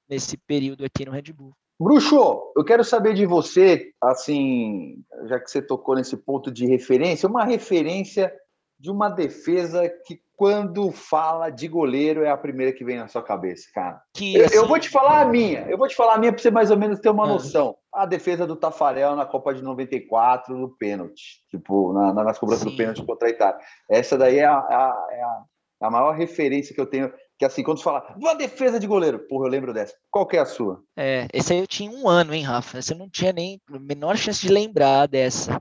[0.08, 1.56] nesse período aqui no Red Bull.
[1.82, 7.28] Bruxo, eu quero saber de você, assim, já que você tocou nesse ponto de referência,
[7.28, 8.32] uma referência
[8.80, 13.24] de uma defesa que quando fala de goleiro é a primeira que vem na sua
[13.24, 14.00] cabeça, cara.
[14.16, 14.56] Que, assim...
[14.56, 16.52] eu, eu, vou te falar a minha, eu vou te falar a minha para você
[16.52, 17.30] mais ou menos ter uma é.
[17.30, 17.76] noção.
[17.92, 22.72] A defesa do Tafarel na Copa de 94 no pênalti, tipo, na, nas cobranças Sim.
[22.72, 23.60] do pênalti contra a Itália.
[23.90, 25.44] Essa daí é a, a, é a,
[25.88, 27.12] a maior referência que eu tenho
[27.42, 29.96] que assim, quando você fala, uma defesa de goleiro, porra, eu lembro dessa.
[30.12, 30.84] Qual que é a sua?
[30.96, 32.80] É, esse aí eu tinha um ano, hein, Rafa?
[32.80, 35.60] Você não tinha nem a menor chance de lembrar dessa.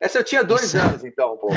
[0.00, 0.76] Essa eu tinha dois Isso.
[0.76, 1.50] anos, então, pô.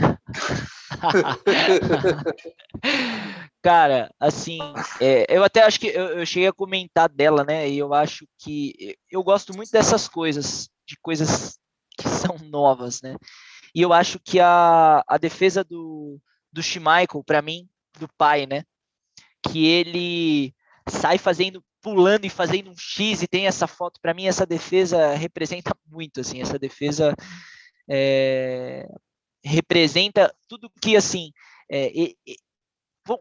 [3.64, 4.60] Cara, assim,
[5.02, 7.68] é, eu até acho que eu, eu, cheguei a comentar dela, né?
[7.68, 11.58] E eu acho que eu gosto muito dessas coisas, de coisas
[12.00, 13.16] que são novas, né?
[13.74, 16.20] E eu acho que a, a defesa do,
[16.54, 17.68] do Schmeichel, para mim,
[18.00, 18.64] do pai, né?
[19.52, 20.54] Que ele
[20.90, 24.00] sai fazendo pulando e fazendo um X e tem essa foto.
[24.02, 26.42] Para mim essa defesa representa muito assim.
[26.42, 27.16] Essa defesa
[27.90, 28.88] é,
[29.44, 31.32] representa tudo que assim
[31.72, 31.92] é,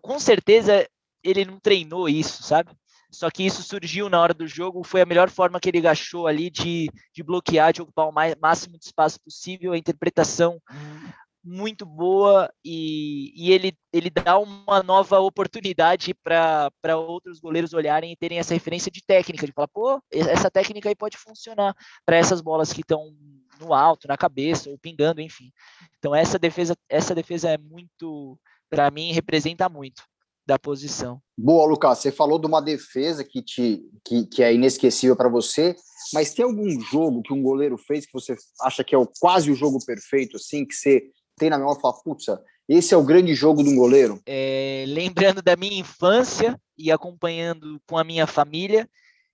[0.02, 0.88] com certeza
[1.22, 2.72] ele não treinou isso sabe?
[3.10, 6.26] Só que isso surgiu na hora do jogo foi a melhor forma que ele achou
[6.26, 11.10] ali de, de bloquear de ocupar o mais, máximo de espaço possível a interpretação hum
[11.46, 18.16] muito boa e, e ele, ele dá uma nova oportunidade para outros goleiros olharem e
[18.16, 21.74] terem essa referência de técnica, de falar, pô, essa técnica aí pode funcionar
[22.04, 23.14] para essas bolas que estão
[23.60, 25.52] no alto, na cabeça, ou pingando, enfim.
[25.98, 28.38] Então essa defesa, essa defesa é muito,
[28.68, 30.02] para mim, representa muito
[30.46, 31.20] da posição.
[31.36, 35.74] Boa, Lucas, você falou de uma defesa que, te, que, que é inesquecível para você,
[36.12, 39.50] mas tem algum jogo que um goleiro fez que você acha que é o, quase
[39.50, 42.26] o jogo perfeito, assim, que você tem na memória e fala, putz,
[42.68, 44.20] esse é o grande jogo de um goleiro?
[44.26, 48.88] É, lembrando da minha infância e acompanhando com a minha família,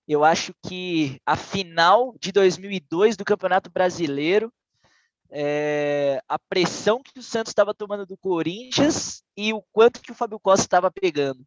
[0.07, 4.53] eu acho que a final de 2002 do Campeonato Brasileiro,
[5.31, 10.15] é, a pressão que o Santos estava tomando do Corinthians e o quanto que o
[10.15, 11.43] Fábio Costa estava pegando.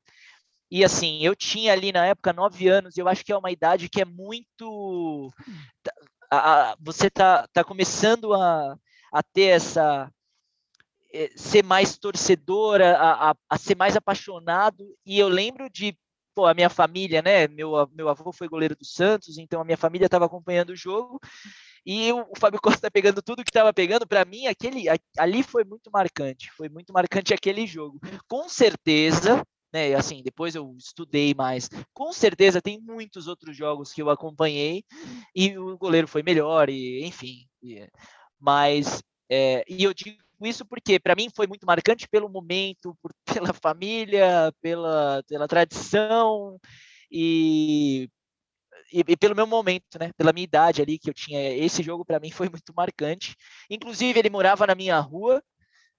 [0.72, 3.88] E assim, eu tinha ali na época nove anos, eu acho que é uma idade
[3.88, 5.32] que é muito.
[6.32, 8.76] A, a, você tá, tá começando a,
[9.14, 10.12] a ter essa,
[11.36, 14.86] ser mais torcedora, a, a, a, ser mais apaixonado.
[15.06, 15.98] E eu lembro de,
[16.34, 17.48] pô, a minha família, né?
[17.48, 21.20] Meu, meu avô foi goleiro do Santos, então a minha família estava acompanhando o jogo.
[21.86, 24.86] E o, o Fábio Costa pegando tudo que estava pegando, para mim, aquele
[25.18, 26.52] ali foi muito marcante.
[26.58, 28.00] Foi muito marcante aquele jogo.
[28.28, 29.44] Com certeza,
[29.74, 31.70] né, assim, depois eu estudei mais.
[31.94, 34.84] Com certeza tem muitos outros jogos que eu acompanhei
[35.36, 37.46] e o goleiro foi melhor e enfim.
[37.62, 37.88] E,
[38.40, 43.12] mas é, e eu digo isso porque para mim foi muito marcante pelo momento, por,
[43.52, 46.60] pela família, pela, pela tradição
[47.12, 48.10] e,
[48.92, 50.12] e, e, pelo meu momento, né?
[50.18, 51.56] Pela minha idade ali que eu tinha.
[51.56, 53.36] Esse jogo para mim foi muito marcante.
[53.70, 55.42] Inclusive ele morava na minha rua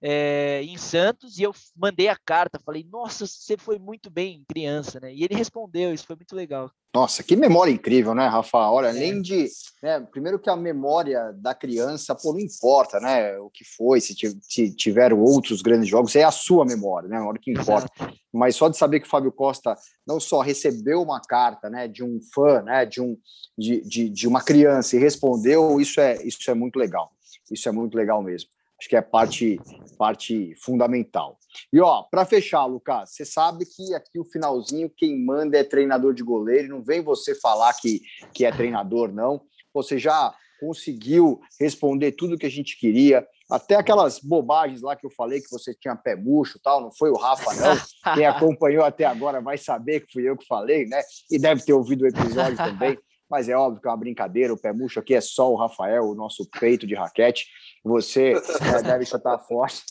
[0.01, 4.99] é, em Santos e eu mandei a carta, falei, nossa, você foi muito bem criança,
[4.99, 5.13] né?
[5.13, 6.71] E ele respondeu, isso foi muito legal.
[6.93, 8.57] Nossa, que memória incrível, né, Rafa?
[8.57, 8.89] Olha, é.
[8.89, 9.47] além de.
[9.83, 13.37] Né, primeiro que a memória da criança, pô, não importa, né?
[13.37, 17.17] O que foi, se, se tiveram outros grandes jogos, é a sua memória, né?
[17.17, 17.87] A hora que importa.
[17.99, 18.17] Exato.
[18.33, 19.75] Mas só de saber que o Fábio Costa
[20.05, 23.17] não só recebeu uma carta né, de um fã, né, de, um,
[23.57, 27.09] de, de, de uma criança e respondeu, isso é, isso é muito legal.
[27.51, 28.49] Isso é muito legal mesmo.
[28.79, 29.59] Acho que é parte,
[29.97, 31.37] parte fundamental.
[31.73, 36.13] E ó, para fechar, Lucas, você sabe que aqui o finalzinho quem manda é treinador
[36.13, 38.01] de goleiro, não vem você falar que,
[38.33, 39.41] que é treinador, não.
[39.73, 45.11] Você já conseguiu responder tudo que a gente queria, até aquelas bobagens lá que eu
[45.11, 48.13] falei que você tinha pé murcho tal, não foi o Rafa, não.
[48.13, 51.01] Quem acompanhou até agora vai saber que fui eu que falei, né?
[51.31, 52.97] E deve ter ouvido o episódio também.
[53.29, 54.53] Mas é óbvio que é uma brincadeira.
[54.53, 57.47] O pé murcho aqui é só o Rafael, o nosso peito de raquete.
[57.83, 59.81] Você é, deve chutar forte.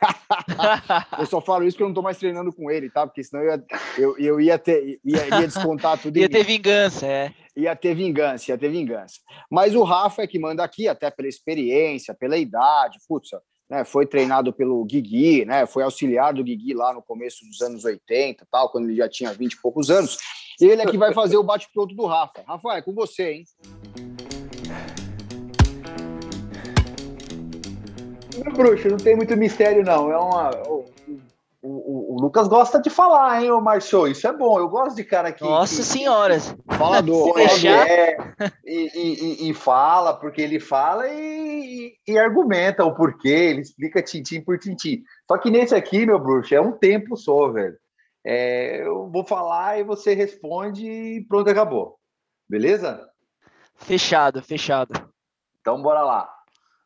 [1.18, 3.06] eu só falo isso porque eu não estou mais treinando com ele, tá?
[3.06, 3.64] Porque senão eu ia,
[3.98, 6.16] eu, eu ia ter ia, ia descontar tudo.
[6.18, 7.32] ia ter vingança, é.
[7.56, 9.20] Ia ter vingança, ia ter vingança.
[9.50, 12.98] Mas o Rafa é que manda aqui, até pela experiência, pela idade.
[13.08, 13.30] Putz,
[13.70, 17.84] né, foi treinado pelo Guigui, né, foi auxiliar do Guigui lá no começo dos anos
[17.84, 20.18] 80, tal, quando ele já tinha 20 e poucos anos.
[20.60, 22.42] Ele é que vai fazer o bate-pronto do Rafa.
[22.46, 23.44] Rafa, é com você, hein?
[28.42, 30.10] Meu bruxo, não tem muito mistério, não.
[30.10, 30.50] É uma.
[30.66, 30.84] O,
[31.66, 34.06] o, o Lucas gosta de falar, hein, ô Marcio?
[34.06, 34.58] Isso é bom.
[34.58, 35.42] Eu gosto de cara que.
[35.42, 36.54] Nossa que, senhoras!
[36.76, 37.34] Falador.
[37.64, 38.16] É,
[38.64, 44.40] e, e, e, fala, porque ele fala e, e, argumenta o porquê, ele explica tintim
[44.40, 45.02] por tintim.
[45.26, 47.76] Só que nesse aqui, meu bruxo, é um tempo só, velho.
[48.24, 51.98] É, eu vou falar e você responde e pronto, acabou.
[52.48, 53.06] Beleza?
[53.74, 55.12] Fechado, fechado.
[55.60, 56.30] Então bora lá.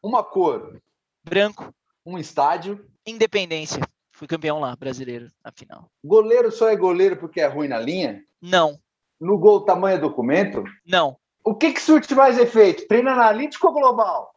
[0.02, 0.80] Uma cor.
[1.24, 1.72] Branco.
[2.04, 2.84] Um estádio.
[3.06, 3.82] Independência.
[4.10, 5.88] Fui campeão lá, brasileiro, na final.
[6.04, 8.22] Goleiro só é goleiro porque é ruim na linha?
[8.42, 8.80] Não.
[9.20, 10.64] No gol, tamanho é documento?
[10.86, 11.16] Não.
[11.44, 12.86] O que, que surte mais efeito?
[12.88, 14.34] Treino analítico ou global?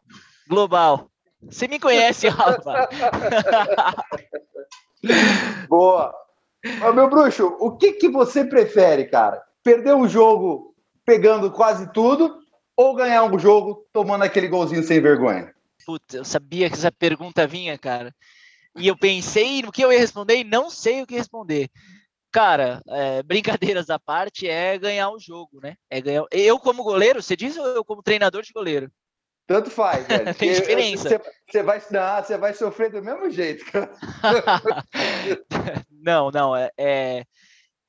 [0.48, 1.10] Global.
[1.42, 2.88] Você me conhece, Rafa.
[5.68, 6.14] Boa.
[6.64, 9.42] Mas, meu bruxo, o que, que você prefere, cara?
[9.62, 12.38] Perder um jogo pegando quase tudo
[12.76, 15.52] ou ganhar um jogo tomando aquele golzinho sem vergonha?
[15.84, 18.14] Puta, eu sabia que essa pergunta vinha, cara.
[18.76, 21.68] E eu pensei no que eu ia responder e não sei o que responder.
[22.30, 25.76] Cara, é, brincadeiras à parte é ganhar o jogo, né?
[25.90, 26.24] É ganhar.
[26.30, 28.90] Eu como goleiro, você diz ou eu como treinador de goleiro?
[29.46, 30.32] Tanto faz, velho.
[30.34, 31.20] Tem diferença.
[31.46, 33.92] Você vai, não, vai sofrer do mesmo jeito, cara.
[36.02, 37.24] não, não, é, é,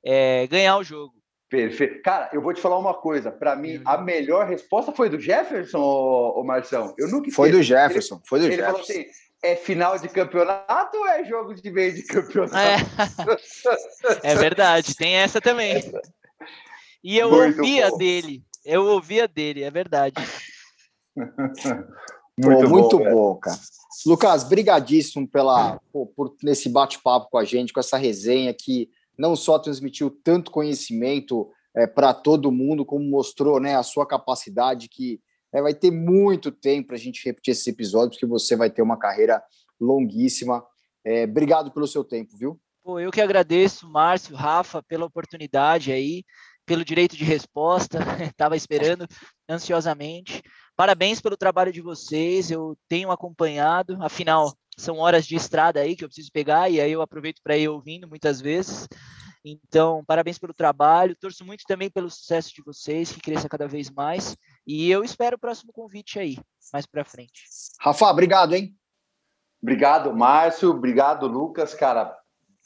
[0.03, 1.13] é, ganhar o jogo.
[1.49, 2.01] Perfeito.
[2.01, 3.31] Cara, eu vou te falar uma coisa.
[3.31, 6.95] Para mim, a melhor resposta foi do Jefferson, ô, Marção.
[6.97, 8.19] Eu nunca Foi do Jefferson.
[8.25, 8.71] Foi do ele Jefferson.
[8.71, 9.05] falou assim:
[9.43, 12.57] é final de campeonato ou é jogo de meio de campeonato?
[12.57, 15.83] É, é verdade, tem essa também.
[17.03, 17.97] E eu Muito ouvia bom.
[17.97, 18.43] dele.
[18.65, 20.15] Eu ouvia dele, é verdade.
[21.15, 23.59] muito, pô, muito bom, bom cara.
[24.05, 29.35] Lucas, brigadíssimo pela, pô, por nesse bate-papo com a gente, com essa resenha que não
[29.35, 35.19] só transmitiu tanto conhecimento é, para todo mundo, como mostrou né, a sua capacidade, que
[35.53, 38.81] é, vai ter muito tempo para a gente repetir esses episódios, porque você vai ter
[38.81, 39.41] uma carreira
[39.79, 40.63] longuíssima.
[41.05, 42.59] É, obrigado pelo seu tempo, viu?
[42.83, 46.23] Pô, eu que agradeço, Márcio, Rafa, pela oportunidade aí,
[46.65, 49.07] pelo direito de resposta, estava esperando
[49.47, 50.41] ansiosamente.
[50.75, 56.03] Parabéns pelo trabalho de vocês, eu tenho acompanhado, afinal, são horas de estrada aí que
[56.03, 58.87] eu preciso pegar, e aí eu aproveito para ir ouvindo muitas vezes.
[59.45, 63.91] Então, parabéns pelo trabalho, torço muito também pelo sucesso de vocês, que cresça cada vez
[63.91, 66.37] mais, e eu espero o próximo convite aí,
[66.71, 67.43] mais para frente.
[67.79, 68.75] Rafa, obrigado, hein?
[69.61, 72.17] Obrigado, Márcio, obrigado, Lucas, cara,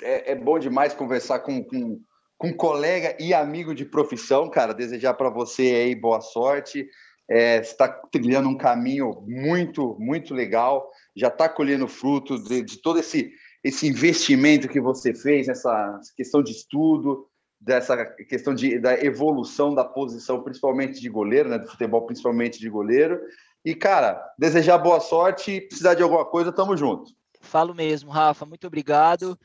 [0.01, 1.99] é, é bom demais conversar com, com,
[2.38, 6.88] com colega e amigo de profissão, cara, desejar para você aí boa sorte,
[7.30, 12.99] é, está trilhando um caminho muito, muito legal, já está colhendo fruto de, de, todo
[12.99, 13.32] esse,
[13.63, 17.28] esse investimento que você fez nessa questão de estudo,
[17.59, 22.69] dessa questão de, da evolução da posição, principalmente de goleiro, né, do futebol, principalmente de
[22.69, 23.19] goleiro.
[23.65, 27.11] E, cara, desejar boa sorte, precisar de alguma coisa, tamo junto.
[27.41, 29.38] Falo mesmo, Rafa, muito obrigado.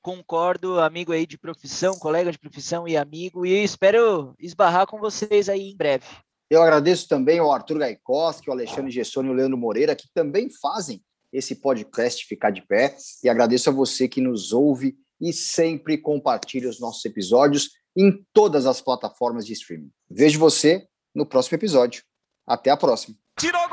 [0.00, 5.50] Concordo, amigo aí de profissão, colega de profissão e amigo, e espero esbarrar com vocês
[5.50, 6.06] aí em breve.
[6.50, 10.48] Eu agradeço também ao Arthur Gaikoski, ao Alexandre Gessoni e ao Leandro Moreira, que também
[10.48, 12.96] fazem esse podcast ficar de pé.
[13.22, 18.66] E agradeço a você que nos ouve e sempre compartilha os nossos episódios em todas
[18.66, 19.90] as plataformas de streaming.
[20.10, 22.02] Vejo você no próximo episódio.
[22.46, 23.16] Até a próxima.
[23.38, 23.68] Tirou